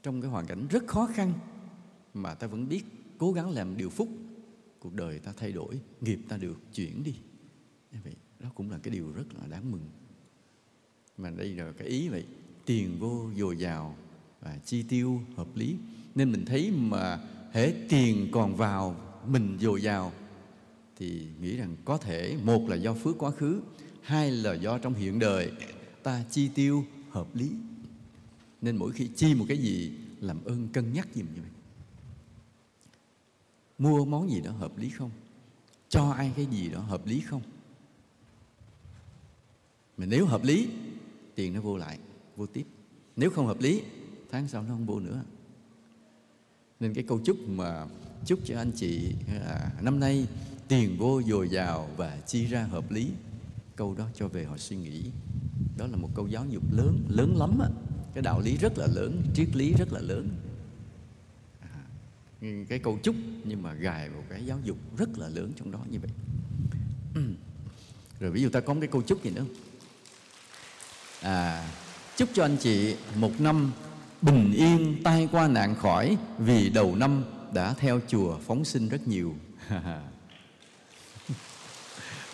[0.02, 1.32] Trong cái hoàn cảnh rất khó khăn
[2.14, 2.84] mà ta vẫn biết
[3.18, 4.08] cố gắng làm điều phúc,
[4.78, 7.14] cuộc đời ta thay đổi, nghiệp ta được chuyển đi.
[7.92, 9.88] Như vậy, đó cũng là cái điều rất là đáng mừng.
[11.16, 12.26] Mà đây là cái ý vậy
[12.66, 13.96] tiền vô dồi dào
[14.40, 15.76] và chi tiêu hợp lý.
[16.14, 17.18] Nên mình thấy mà
[17.52, 18.96] hễ tiền còn vào
[19.26, 20.12] mình dồi dào
[20.96, 23.60] thì nghĩ rằng có thể, một là do phước quá khứ,
[24.02, 25.52] hai là do trong hiện đời
[26.02, 27.50] ta chi tiêu hợp lý.
[28.62, 31.50] Nên mỗi khi chi một cái gì, làm ơn cân nhắc giùm như vậy
[33.78, 35.10] mua món gì đó hợp lý không?
[35.88, 37.42] Cho ai cái gì đó hợp lý không?
[39.96, 40.68] Mà nếu hợp lý,
[41.34, 41.98] tiền nó vô lại
[42.36, 42.66] vô tiếp.
[43.16, 43.82] Nếu không hợp lý
[44.30, 45.22] tháng sau nó không vô nữa.
[46.80, 47.86] Nên cái câu chúc mà
[48.26, 50.26] chúc cho anh chị là năm nay
[50.68, 53.10] tiền vô dồi dào và chi ra hợp lý
[53.76, 55.02] câu đó cho về họ suy nghĩ.
[55.76, 57.68] Đó là một câu giáo dục lớn lớn lắm á.
[58.14, 60.28] Cái đạo lý rất là lớn triết lý rất là lớn.
[61.60, 61.84] À,
[62.68, 65.80] cái câu chúc nhưng mà gài một cái giáo dục rất là lớn trong đó
[65.90, 66.10] như vậy.
[68.20, 69.44] Rồi ví dụ ta có một cái câu chúc gì nữa
[71.20, 71.70] à
[72.16, 73.72] chúc cho anh chị một năm
[74.22, 79.08] bình yên tai qua nạn khỏi, vì đầu năm đã theo chùa phóng sinh rất
[79.08, 79.34] nhiều.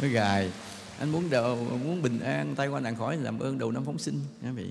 [0.01, 0.53] Nó gài
[0.99, 3.99] anh muốn đầu, muốn bình an tai qua nạn khỏi làm ơn đầu năm phóng
[3.99, 4.71] sinh nha vị.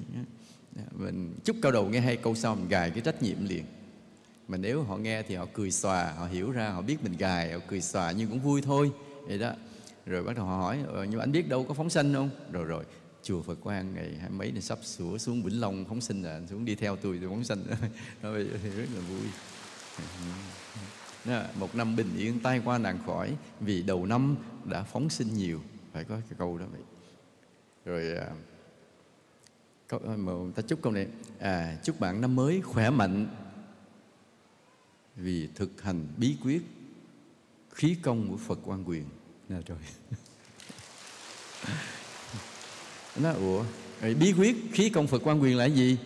[0.92, 3.64] Mình chúc cao đầu nghe hay câu sau, mình gài cái trách nhiệm liền.
[4.48, 7.54] Mà nếu họ nghe thì họ cười xòa, họ hiểu ra, họ biết mình gài,
[7.54, 8.92] họ cười xòa nhưng cũng vui thôi.
[9.28, 9.52] Vậy đó.
[10.06, 12.30] Rồi bắt đầu họ hỏi ờ, nhưng mà anh biết đâu có phóng sanh không?
[12.52, 12.84] Rồi rồi
[13.24, 16.42] chùa Phật Quang ngày hai mấy này sắp sửa xuống Vĩnh Long phóng sinh là
[16.50, 17.64] xuống đi theo tôi tôi phóng sinh.
[18.24, 19.28] Nó rất là vui.
[21.26, 25.34] Đó, một năm bình yên tai qua nạn khỏi vì đầu năm đã phóng sinh
[25.34, 25.62] nhiều.
[25.94, 26.82] Phải có cái câu đó vậy.
[27.86, 28.30] Rồi à,
[29.88, 31.08] câu, à, mà ta chúc câu này
[31.40, 33.28] à chúc bạn năm mới khỏe mạnh
[35.16, 36.62] vì thực hành bí quyết
[37.74, 39.06] khí công của Phật quan quyền.
[39.50, 39.80] Dạ, nè rồi
[43.16, 43.64] nó ủa
[44.02, 45.98] rồi bí quyết khí công Phật quan quyền là gì?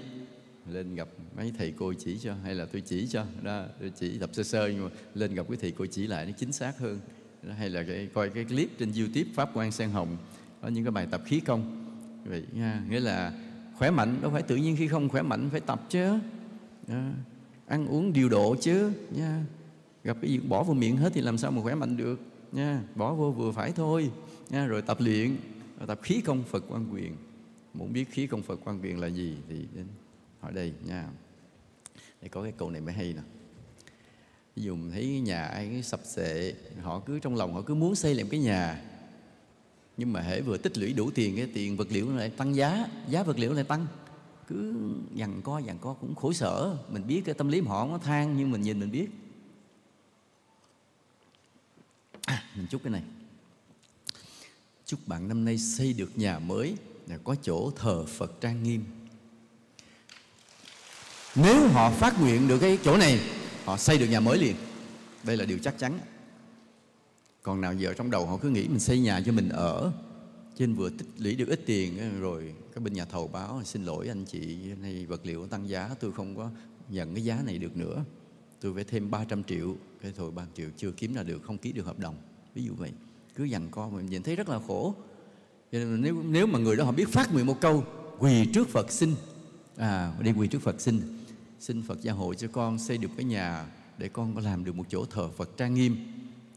[0.72, 3.26] Lên gặp mấy thầy cô chỉ cho hay là tôi chỉ cho.
[3.42, 6.26] Đó tôi chỉ tập sơ sơ nhưng mà lên gặp cái thầy cô chỉ lại
[6.26, 7.00] nó chính xác hơn.
[7.44, 10.18] Đó, hay là cái, coi cái clip trên youtube pháp quan sen hồng
[10.62, 11.86] có những cái bài tập khí công.
[12.26, 13.34] Vậy nha nghĩa là
[13.78, 16.20] khỏe mạnh đâu phải tự nhiên khi không khỏe mạnh phải tập chứ.
[16.88, 17.04] Đó.
[17.68, 19.46] ăn uống điều độ chứ nha.
[20.04, 22.20] Gặp cái gì bỏ vô miệng hết thì làm sao mà khỏe mạnh được
[22.52, 22.82] nha.
[22.96, 24.12] Bỏ vô vừa phải thôi
[24.50, 25.36] nha rồi tập luyện
[25.86, 27.16] tập khí công phật quan quyền.
[27.74, 29.86] Muốn biết khí công phật quan quyền là gì thì đến
[30.40, 31.10] hỏi đây nha.
[32.22, 33.22] Để có cái câu này mới hay nè.
[34.56, 37.96] Ví dụ mình thấy nhà ai sập sệ họ cứ trong lòng họ cứ muốn
[37.96, 38.84] xây làm cái nhà.
[39.98, 42.88] Nhưng mà hễ vừa tích lũy đủ tiền cái tiền vật liệu lại tăng giá
[43.08, 43.88] giá vật liệu lại tăng.
[44.48, 44.76] Cứ
[45.14, 46.78] dằn co dằn co cũng khổ sở.
[46.90, 49.10] Mình biết cái tâm lý họ nó than nhưng mình nhìn mình biết.
[52.26, 53.02] À, mình chúc cái này
[54.86, 56.76] chúc bạn năm nay xây được nhà mới
[57.08, 58.84] là có chỗ thờ phật trang nghiêm.
[61.36, 63.20] Nếu họ phát nguyện được cái chỗ này,
[63.66, 64.56] họ xây được nhà mới liền.
[65.24, 66.00] Đây là điều chắc chắn.
[67.42, 69.92] Còn nào giờ trong đầu họ cứ nghĩ mình xây nhà cho mình ở,
[70.58, 74.08] trên vừa tích lũy được ít tiền, rồi cái bên nhà thầu báo, xin lỗi
[74.08, 76.50] anh chị này vật liệu tăng giá, tôi không có
[76.90, 78.04] nhận cái giá này được nữa.
[78.62, 79.76] Tôi phải thêm 300 triệu.
[80.02, 82.16] Cái thôi 3 triệu chưa kiếm ra được, không ký được hợp đồng.
[82.54, 82.92] Ví dụ vậy
[83.36, 84.96] cứ dằn co mình nhìn thấy rất là khổ.
[85.72, 87.84] Cho nên nếu nếu mà người đó họ biết phát nguyện một câu
[88.20, 89.16] quỳ trước Phật xin
[89.78, 91.02] à đi quỳ trước Phật xin
[91.60, 93.66] xin Phật gia hộ cho con xây được cái nhà
[93.98, 95.98] để con có làm được một chỗ thờ Phật trang nghiêm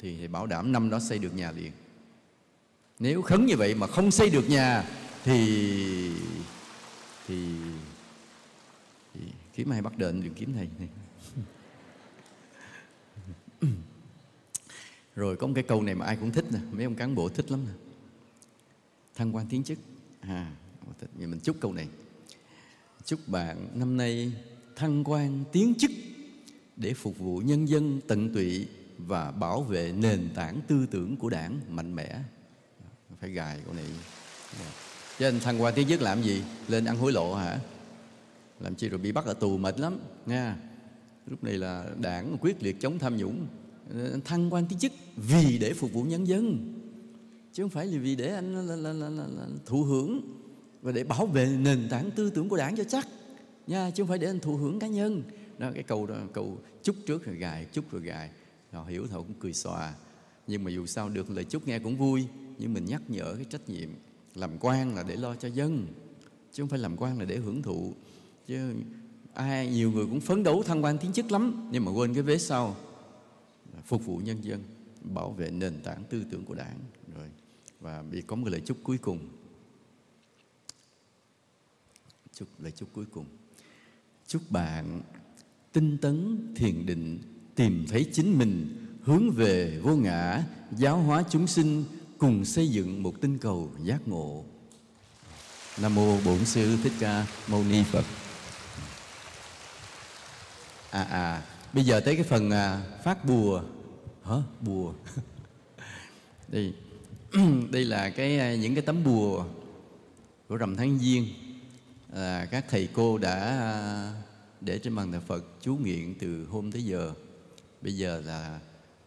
[0.01, 1.73] thì, thì bảo đảm năm đó xây được nhà liền.
[2.99, 4.85] Nếu khấn như vậy mà không xây được nhà
[5.25, 6.13] thì
[7.27, 7.47] thì,
[9.15, 9.21] thì
[9.55, 10.69] kiếm ai bắt đền đừng kiếm thầy?
[10.79, 10.89] này
[15.17, 17.29] rồi có một cái câu này mà ai cũng thích nè, mấy ông cán bộ
[17.29, 17.73] thích lắm nè.
[19.15, 19.79] Thăng quan tiến chức.
[20.21, 20.53] À
[21.15, 21.89] vậy mình chúc câu này.
[23.05, 24.33] Chúc bạn năm nay
[24.77, 25.91] thăng quan tiến chức
[26.77, 28.67] để phục vụ nhân dân tận tụy
[28.99, 32.23] và bảo vệ nền tảng tư tưởng của đảng mạnh mẽ.
[33.21, 33.85] Phải gài câu này.
[35.19, 36.43] Chứ anh thăng quan tiến chức làm gì?
[36.69, 37.61] Lên ăn hối lộ hả?
[38.61, 40.57] Làm chi rồi bị bắt ở tù mệt lắm, nha.
[41.27, 43.47] Lúc này là đảng quyết liệt chống tham nhũng.
[43.95, 46.73] Ờ, thăng quan tiến chức vì để phục vụ nhân dân.
[47.53, 50.21] Chứ không phải là vì để anh là, là, là, là, là thụ hưởng
[50.83, 53.09] và để bảo vệ nền tảng tư tưởng của đảng cho chắc.
[53.67, 55.23] Nha chứ không phải để anh thụ hưởng cá nhân.
[55.59, 58.31] Đó cái câu đó câu chúc trước rồi gài chúc rồi gài.
[58.73, 59.95] Họ hiểu thôi cũng cười xòa.
[60.47, 62.27] Nhưng mà dù sao được lời chúc nghe cũng vui.
[62.59, 63.89] Nhưng mình nhắc nhở cái trách nhiệm
[64.35, 65.87] làm quan là để lo cho dân
[66.53, 67.95] chứ không phải làm quan là để hưởng thụ.
[68.47, 68.73] Chứ
[69.35, 71.69] ai nhiều người cũng phấn đấu thăng quan tiến chức lắm.
[71.73, 72.77] Nhưng mà quên cái vế sau
[73.87, 74.65] phục vụ nhân dân
[75.03, 76.79] bảo vệ nền tảng tư tưởng của đảng.
[77.17, 77.29] Rồi
[77.81, 79.29] và bị có một lời chúc cuối cùng.
[82.33, 83.27] Chúc lời chúc cuối cùng.
[84.27, 85.03] Chúc bạn
[85.73, 87.19] tinh tấn thiền định
[87.55, 90.45] tìm thấy chính mình hướng về vô ngã
[90.77, 91.85] giáo hóa chúng sinh
[92.19, 94.45] cùng xây dựng một tinh cầu giác ngộ.
[95.81, 98.05] Nam mô bổn sư thích ca mâu ni phật.
[100.91, 103.63] À à bây giờ tới cái phần à, phát bùa
[104.27, 104.37] hả?
[104.61, 104.93] Bùa.
[106.49, 106.75] Đây.
[107.71, 109.45] Đây là cái à, những cái tấm bùa
[110.49, 111.27] của rằm tháng giêng.
[112.13, 114.13] À, các thầy cô đã à,
[114.61, 117.13] để trên bàn thờ Phật chú nguyện từ hôm tới giờ.
[117.83, 118.61] Bây giờ là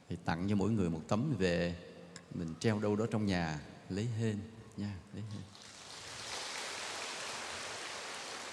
[0.10, 1.76] thì tặng cho mỗi người một tấm về
[2.36, 3.60] mình treo đâu đó trong nhà
[3.90, 4.38] lấy hên
[4.78, 5.42] nha lấy hên.